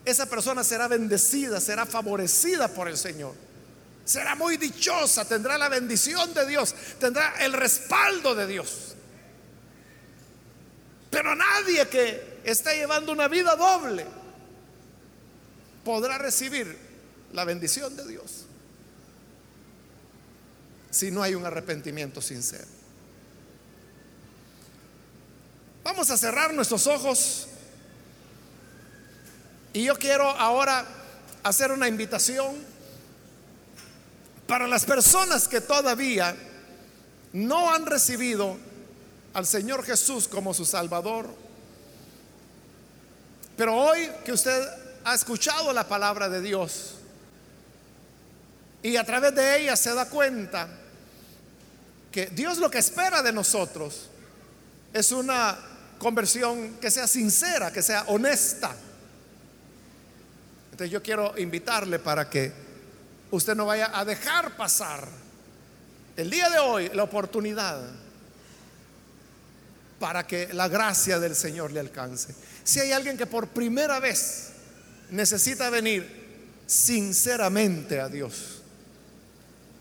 Esa 0.04 0.26
persona 0.26 0.62
será 0.62 0.86
bendecida, 0.86 1.60
será 1.60 1.84
favorecida 1.84 2.68
por 2.68 2.86
el 2.86 2.96
Señor. 2.96 3.34
Será 4.04 4.36
muy 4.36 4.58
dichosa, 4.58 5.24
tendrá 5.24 5.58
la 5.58 5.68
bendición 5.68 6.32
de 6.34 6.46
Dios, 6.46 6.72
tendrá 7.00 7.34
el 7.44 7.52
respaldo 7.52 8.34
de 8.36 8.46
Dios. 8.46 8.94
Pero 11.10 11.34
nadie 11.34 11.88
que 11.88 12.40
está 12.44 12.72
llevando 12.74 13.10
una 13.10 13.26
vida 13.26 13.56
doble 13.56 14.06
podrá 15.84 16.16
recibir 16.16 16.76
la 17.32 17.44
bendición 17.44 17.96
de 17.96 18.06
Dios 18.06 18.46
si 20.90 21.10
no 21.10 21.24
hay 21.24 21.34
un 21.34 21.44
arrepentimiento 21.44 22.22
sincero. 22.22 22.81
Vamos 25.84 26.10
a 26.10 26.16
cerrar 26.16 26.54
nuestros 26.54 26.86
ojos 26.86 27.48
y 29.72 29.84
yo 29.84 29.96
quiero 29.96 30.28
ahora 30.28 30.84
hacer 31.42 31.72
una 31.72 31.88
invitación 31.88 32.56
para 34.46 34.68
las 34.68 34.84
personas 34.84 35.48
que 35.48 35.60
todavía 35.60 36.36
no 37.32 37.72
han 37.72 37.86
recibido 37.86 38.56
al 39.34 39.46
Señor 39.46 39.84
Jesús 39.84 40.28
como 40.28 40.54
su 40.54 40.64
Salvador. 40.64 41.28
Pero 43.56 43.76
hoy 43.76 44.08
que 44.24 44.32
usted 44.32 44.68
ha 45.04 45.14
escuchado 45.14 45.72
la 45.72 45.88
palabra 45.88 46.28
de 46.28 46.40
Dios 46.40 46.94
y 48.84 48.96
a 48.96 49.04
través 49.04 49.34
de 49.34 49.62
ella 49.62 49.74
se 49.74 49.94
da 49.94 50.08
cuenta 50.08 50.68
que 52.12 52.26
Dios 52.26 52.58
lo 52.58 52.70
que 52.70 52.78
espera 52.78 53.22
de 53.22 53.32
nosotros 53.32 54.08
es 54.92 55.10
una 55.12 55.71
conversión 56.02 56.74
que 56.80 56.90
sea 56.90 57.06
sincera, 57.06 57.72
que 57.72 57.80
sea 57.80 58.02
honesta. 58.08 58.74
Entonces 60.72 60.90
yo 60.90 61.02
quiero 61.02 61.32
invitarle 61.38 62.00
para 62.00 62.28
que 62.28 62.52
usted 63.30 63.54
no 63.54 63.66
vaya 63.66 63.96
a 63.96 64.04
dejar 64.04 64.56
pasar 64.56 65.06
el 66.16 66.28
día 66.28 66.50
de 66.50 66.58
hoy 66.58 66.90
la 66.92 67.04
oportunidad 67.04 67.80
para 70.00 70.26
que 70.26 70.52
la 70.52 70.66
gracia 70.66 71.20
del 71.20 71.36
Señor 71.36 71.70
le 71.70 71.78
alcance. 71.78 72.34
Si 72.64 72.80
hay 72.80 72.90
alguien 72.90 73.16
que 73.16 73.26
por 73.26 73.48
primera 73.48 74.00
vez 74.00 74.48
necesita 75.10 75.70
venir 75.70 76.60
sinceramente 76.66 78.00
a 78.00 78.08
Dios, 78.08 78.60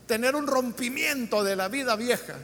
tener 0.06 0.36
un 0.36 0.46
rompimiento 0.46 1.42
de 1.42 1.56
la 1.56 1.66
vida 1.66 1.96
vieja 1.96 2.36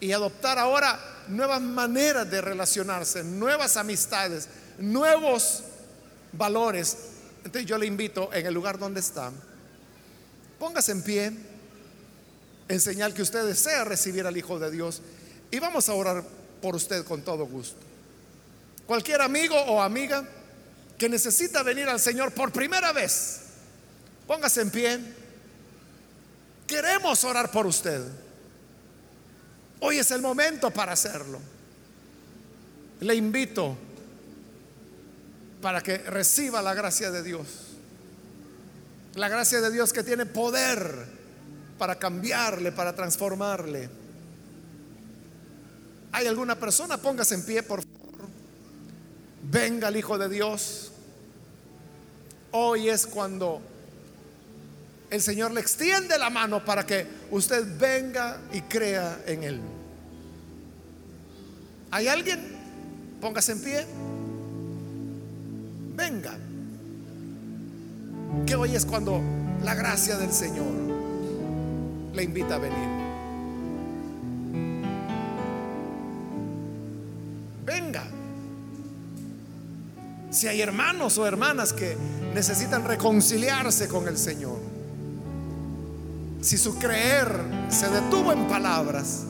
y 0.00 0.12
adoptar 0.12 0.58
ahora 0.58 1.13
nuevas 1.28 1.60
maneras 1.60 2.30
de 2.30 2.40
relacionarse, 2.40 3.24
nuevas 3.24 3.76
amistades, 3.76 4.48
nuevos 4.78 5.62
valores. 6.32 6.96
Entonces 7.44 7.66
yo 7.66 7.78
le 7.78 7.86
invito 7.86 8.32
en 8.32 8.46
el 8.46 8.54
lugar 8.54 8.78
donde 8.78 9.00
está, 9.00 9.30
póngase 10.58 10.92
en 10.92 11.02
pie 11.02 11.32
en 12.68 12.80
señal 12.80 13.12
que 13.12 13.22
usted 13.22 13.46
desea 13.46 13.84
recibir 13.84 14.26
al 14.26 14.36
Hijo 14.36 14.58
de 14.58 14.70
Dios 14.70 15.02
y 15.50 15.58
vamos 15.58 15.88
a 15.88 15.94
orar 15.94 16.24
por 16.62 16.74
usted 16.74 17.04
con 17.04 17.22
todo 17.22 17.46
gusto. 17.46 17.76
Cualquier 18.86 19.20
amigo 19.22 19.56
o 19.56 19.82
amiga 19.82 20.24
que 20.98 21.08
necesita 21.08 21.62
venir 21.62 21.88
al 21.88 22.00
Señor 22.00 22.32
por 22.32 22.52
primera 22.52 22.92
vez, 22.92 23.40
póngase 24.26 24.62
en 24.62 24.70
pie. 24.70 25.00
Queremos 26.66 27.22
orar 27.24 27.50
por 27.50 27.66
usted. 27.66 28.02
Hoy 29.80 29.98
es 29.98 30.10
el 30.10 30.22
momento 30.22 30.70
para 30.70 30.92
hacerlo. 30.92 31.38
Le 33.00 33.14
invito 33.14 33.76
para 35.60 35.80
que 35.82 35.98
reciba 35.98 36.62
la 36.62 36.74
gracia 36.74 37.10
de 37.10 37.22
Dios. 37.22 37.46
La 39.14 39.28
gracia 39.28 39.60
de 39.60 39.70
Dios 39.70 39.92
que 39.92 40.02
tiene 40.02 40.26
poder 40.26 41.06
para 41.78 41.98
cambiarle, 41.98 42.72
para 42.72 42.94
transformarle. 42.94 43.88
¿Hay 46.12 46.26
alguna 46.26 46.54
persona? 46.54 46.96
Póngase 46.96 47.34
en 47.34 47.44
pie, 47.44 47.62
por 47.62 47.82
favor. 47.82 48.28
Venga 49.42 49.88
el 49.88 49.96
Hijo 49.96 50.16
de 50.16 50.28
Dios. 50.28 50.92
Hoy 52.52 52.88
es 52.88 53.06
cuando 53.06 53.60
el 55.14 55.22
Señor 55.22 55.52
le 55.52 55.60
extiende 55.60 56.18
la 56.18 56.28
mano 56.30 56.64
para 56.64 56.84
que 56.84 57.06
usted 57.30 57.64
venga 57.78 58.38
y 58.52 58.60
crea 58.62 59.20
en 59.26 59.42
Él. 59.44 59.60
¿Hay 61.90 62.08
alguien? 62.08 62.40
Póngase 63.20 63.52
en 63.52 63.62
pie. 63.62 63.86
Venga. 65.94 66.34
Que 68.46 68.56
hoy 68.56 68.74
es 68.74 68.84
cuando 68.84 69.20
la 69.62 69.74
gracia 69.74 70.16
del 70.16 70.32
Señor 70.32 70.72
le 72.12 72.22
invita 72.22 72.56
a 72.56 72.58
venir. 72.58 73.04
Si 80.34 80.48
hay 80.48 80.60
hermanos 80.60 81.16
o 81.18 81.26
hermanas 81.28 81.72
que 81.72 81.96
necesitan 82.34 82.84
reconciliarse 82.84 83.86
con 83.86 84.08
el 84.08 84.18
Señor, 84.18 84.58
si 86.44 86.58
su 86.58 86.78
creer 86.78 87.40
se 87.70 87.88
detuvo 87.88 88.30
en 88.30 88.46
palabras, 88.46 89.22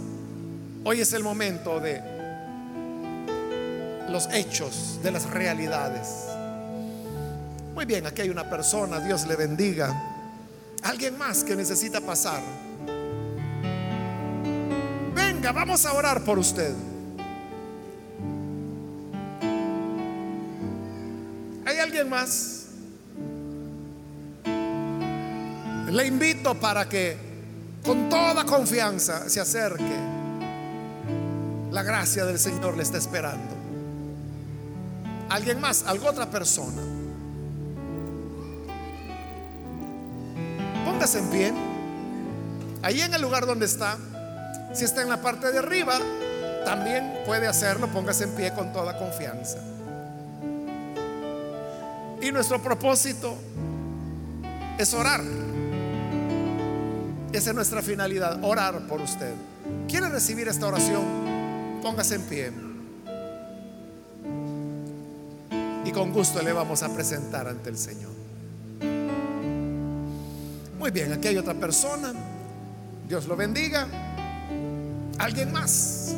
hoy 0.82 1.00
es 1.00 1.12
el 1.12 1.22
momento 1.22 1.78
de 1.78 2.02
los 4.08 4.28
hechos, 4.32 4.98
de 5.02 5.12
las 5.12 5.30
realidades. 5.30 6.08
Muy 7.72 7.84
bien, 7.84 8.06
aquí 8.06 8.22
hay 8.22 8.30
una 8.30 8.50
persona, 8.50 8.98
Dios 8.98 9.26
le 9.28 9.36
bendiga. 9.36 9.94
Alguien 10.82 11.16
más 11.16 11.44
que 11.44 11.54
necesita 11.54 12.00
pasar. 12.00 12.42
Venga, 15.14 15.52
vamos 15.52 15.86
a 15.86 15.92
orar 15.92 16.20
por 16.22 16.38
usted. 16.38 16.74
alguien 21.84 22.08
más? 22.08 22.53
Le 25.94 26.08
invito 26.08 26.56
para 26.56 26.88
que 26.88 27.16
con 27.84 28.08
toda 28.08 28.44
confianza 28.44 29.28
se 29.28 29.40
acerque. 29.40 29.96
La 31.70 31.84
gracia 31.84 32.24
del 32.24 32.40
Señor 32.40 32.76
le 32.76 32.82
está 32.82 32.98
esperando. 32.98 33.54
¿Alguien 35.28 35.60
más? 35.60 35.84
¿Alguna 35.86 36.10
otra 36.10 36.28
persona? 36.28 36.82
Póngase 40.84 41.20
en 41.20 41.30
pie. 41.30 41.52
Ahí 42.82 43.00
en 43.00 43.14
el 43.14 43.22
lugar 43.22 43.46
donde 43.46 43.66
está. 43.66 43.96
Si 44.72 44.84
está 44.84 45.00
en 45.00 45.08
la 45.08 45.22
parte 45.22 45.52
de 45.52 45.60
arriba, 45.60 46.00
también 46.64 47.20
puede 47.24 47.46
hacerlo. 47.46 47.86
Póngase 47.86 48.24
en 48.24 48.34
pie 48.34 48.52
con 48.52 48.72
toda 48.72 48.98
confianza. 48.98 49.58
Y 52.20 52.32
nuestro 52.32 52.60
propósito 52.60 53.36
es 54.76 54.92
orar. 54.92 55.43
Esa 57.34 57.50
es 57.50 57.56
nuestra 57.56 57.82
finalidad, 57.82 58.38
orar 58.44 58.86
por 58.86 59.00
usted. 59.00 59.34
¿Quiere 59.88 60.08
recibir 60.08 60.46
esta 60.46 60.68
oración? 60.68 61.02
Póngase 61.82 62.14
en 62.14 62.22
pie. 62.22 62.52
Y 65.84 65.90
con 65.90 66.12
gusto 66.12 66.40
le 66.42 66.52
vamos 66.52 66.84
a 66.84 66.94
presentar 66.94 67.48
ante 67.48 67.70
el 67.70 67.76
Señor. 67.76 68.12
Muy 70.78 70.92
bien, 70.92 71.12
aquí 71.12 71.26
hay 71.26 71.36
otra 71.36 71.54
persona. 71.54 72.12
Dios 73.08 73.26
lo 73.26 73.34
bendiga. 73.34 73.88
¿Alguien 75.18 75.50
más? 75.50 76.14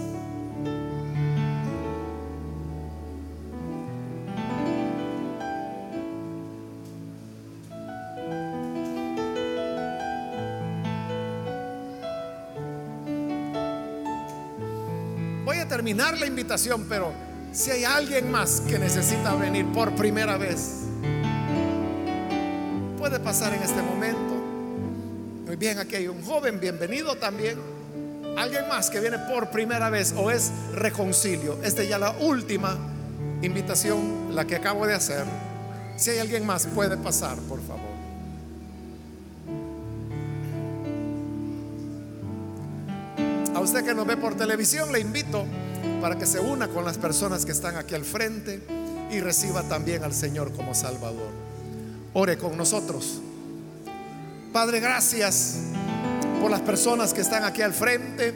Terminar 15.86 16.18
la 16.18 16.26
invitación, 16.26 16.84
pero 16.88 17.12
si 17.52 17.70
hay 17.70 17.84
alguien 17.84 18.28
más 18.28 18.60
que 18.62 18.76
necesita 18.76 19.36
venir 19.36 19.64
por 19.66 19.94
primera 19.94 20.36
vez, 20.36 20.80
puede 22.98 23.20
pasar 23.20 23.54
en 23.54 23.62
este 23.62 23.80
momento. 23.82 24.34
Muy 25.46 25.54
bien, 25.54 25.78
aquí 25.78 25.94
hay 25.94 26.08
un 26.08 26.24
joven, 26.24 26.58
bienvenido 26.58 27.14
también. 27.14 27.60
Alguien 28.36 28.66
más 28.66 28.90
que 28.90 28.98
viene 28.98 29.16
por 29.30 29.50
primera 29.50 29.88
vez 29.88 30.12
o 30.16 30.28
es 30.28 30.50
reconcilio. 30.74 31.56
Esta 31.62 31.84
es 31.84 31.88
ya 31.88 32.00
la 32.00 32.10
última 32.18 32.76
invitación, 33.42 34.34
la 34.34 34.44
que 34.44 34.56
acabo 34.56 34.88
de 34.88 34.94
hacer. 34.94 35.24
Si 35.96 36.10
hay 36.10 36.18
alguien 36.18 36.44
más, 36.44 36.66
puede 36.66 36.96
pasar, 36.96 37.36
por 37.42 37.60
favor. 37.62 37.94
A 43.54 43.60
usted 43.60 43.84
que 43.84 43.94
nos 43.94 44.04
ve 44.04 44.16
por 44.16 44.34
televisión, 44.34 44.90
le 44.90 44.98
invito 44.98 45.46
para 46.00 46.16
que 46.16 46.26
se 46.26 46.40
una 46.40 46.68
con 46.68 46.84
las 46.84 46.98
personas 46.98 47.44
que 47.44 47.52
están 47.52 47.76
aquí 47.76 47.94
al 47.94 48.04
frente 48.04 48.60
y 49.10 49.20
reciba 49.20 49.62
también 49.62 50.04
al 50.04 50.12
Señor 50.12 50.52
como 50.52 50.74
Salvador. 50.74 51.30
Ore 52.12 52.38
con 52.38 52.56
nosotros. 52.56 53.20
Padre, 54.52 54.80
gracias 54.80 55.56
por 56.40 56.50
las 56.50 56.60
personas 56.60 57.12
que 57.12 57.20
están 57.20 57.44
aquí 57.44 57.62
al 57.62 57.72
frente, 57.72 58.34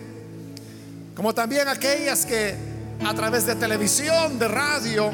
como 1.15 1.35
también 1.35 1.69
aquellas 1.69 2.27
que 2.27 2.55
a 3.05 3.15
través 3.15 3.47
de 3.47 3.55
televisión, 3.55 4.39
de 4.39 4.49
radio, 4.49 5.11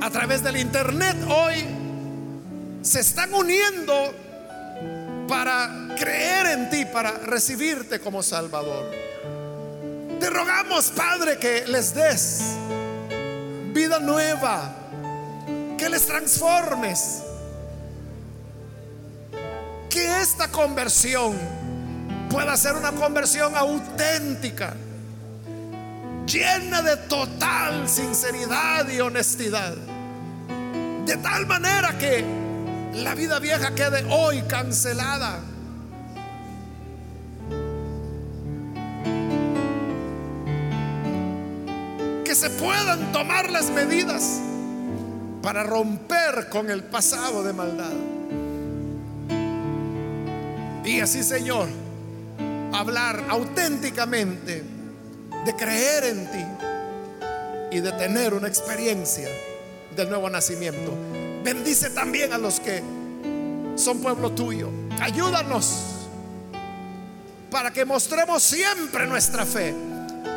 a 0.00 0.10
través 0.10 0.42
del 0.42 0.56
internet 0.56 1.16
hoy 1.28 1.64
se 2.82 3.00
están 3.00 3.32
uniendo 3.32 3.94
para 5.28 5.94
creer 5.98 6.58
en 6.58 6.70
ti, 6.70 6.84
para 6.84 7.12
recibirte 7.12 8.00
como 8.00 8.22
Salvador. 8.22 8.90
Te 10.22 10.30
rogamos, 10.30 10.92
Padre, 10.92 11.36
que 11.36 11.64
les 11.66 11.92
des 11.92 12.54
vida 13.74 13.98
nueva, 13.98 14.72
que 15.76 15.88
les 15.88 16.06
transformes, 16.06 17.24
que 19.90 20.20
esta 20.20 20.46
conversión 20.46 21.36
pueda 22.30 22.56
ser 22.56 22.74
una 22.74 22.92
conversión 22.92 23.56
auténtica, 23.56 24.74
llena 26.24 26.82
de 26.82 26.96
total 27.08 27.88
sinceridad 27.88 28.88
y 28.90 29.00
honestidad, 29.00 29.74
de 31.04 31.16
tal 31.16 31.46
manera 31.48 31.98
que 31.98 32.24
la 32.94 33.16
vida 33.16 33.40
vieja 33.40 33.74
quede 33.74 34.04
hoy 34.08 34.40
cancelada. 34.42 35.40
Que 42.32 42.36
se 42.36 42.48
puedan 42.48 43.12
tomar 43.12 43.50
las 43.50 43.68
medidas 43.68 44.40
para 45.42 45.64
romper 45.64 46.48
con 46.48 46.70
el 46.70 46.82
pasado 46.82 47.42
de 47.42 47.52
maldad. 47.52 47.92
Y 50.82 51.00
así, 51.00 51.22
Señor, 51.22 51.68
hablar 52.72 53.22
auténticamente 53.28 54.64
de 55.44 55.56
creer 55.56 56.04
en 56.04 56.30
ti 56.32 57.76
y 57.76 57.80
de 57.80 57.92
tener 57.92 58.32
una 58.32 58.48
experiencia 58.48 59.28
del 59.94 60.08
nuevo 60.08 60.30
nacimiento. 60.30 60.94
Bendice 61.44 61.90
también 61.90 62.32
a 62.32 62.38
los 62.38 62.60
que 62.60 62.82
son 63.76 64.00
pueblo 64.00 64.32
tuyo. 64.32 64.70
Ayúdanos 65.02 65.82
para 67.50 67.70
que 67.70 67.84
mostremos 67.84 68.42
siempre 68.42 69.06
nuestra 69.06 69.44
fe 69.44 69.74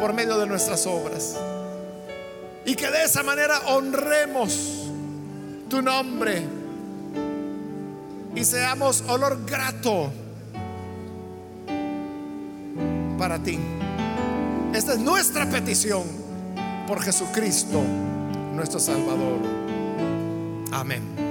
por 0.02 0.12
medio 0.12 0.38
de 0.38 0.46
nuestras 0.46 0.86
obras. 0.88 1.38
Y 2.66 2.76
que 2.76 2.90
de 2.90 3.04
esa 3.04 3.24
manera 3.24 3.60
honremos 3.68 4.90
tu 5.70 5.82
nombre 5.82 6.44
y 8.36 8.44
seamos 8.44 9.04
olor 9.08 9.46
grato 9.46 10.12
para 13.18 13.40
ti. 13.40 13.58
Esta 14.74 14.94
es 14.94 15.00
nuestra 15.00 15.50
petición 15.50 16.04
por 16.88 17.02
Jesucristo, 17.02 17.82
nuestro 18.54 18.80
Salvador. 18.80 19.40
Amén. 20.72 21.25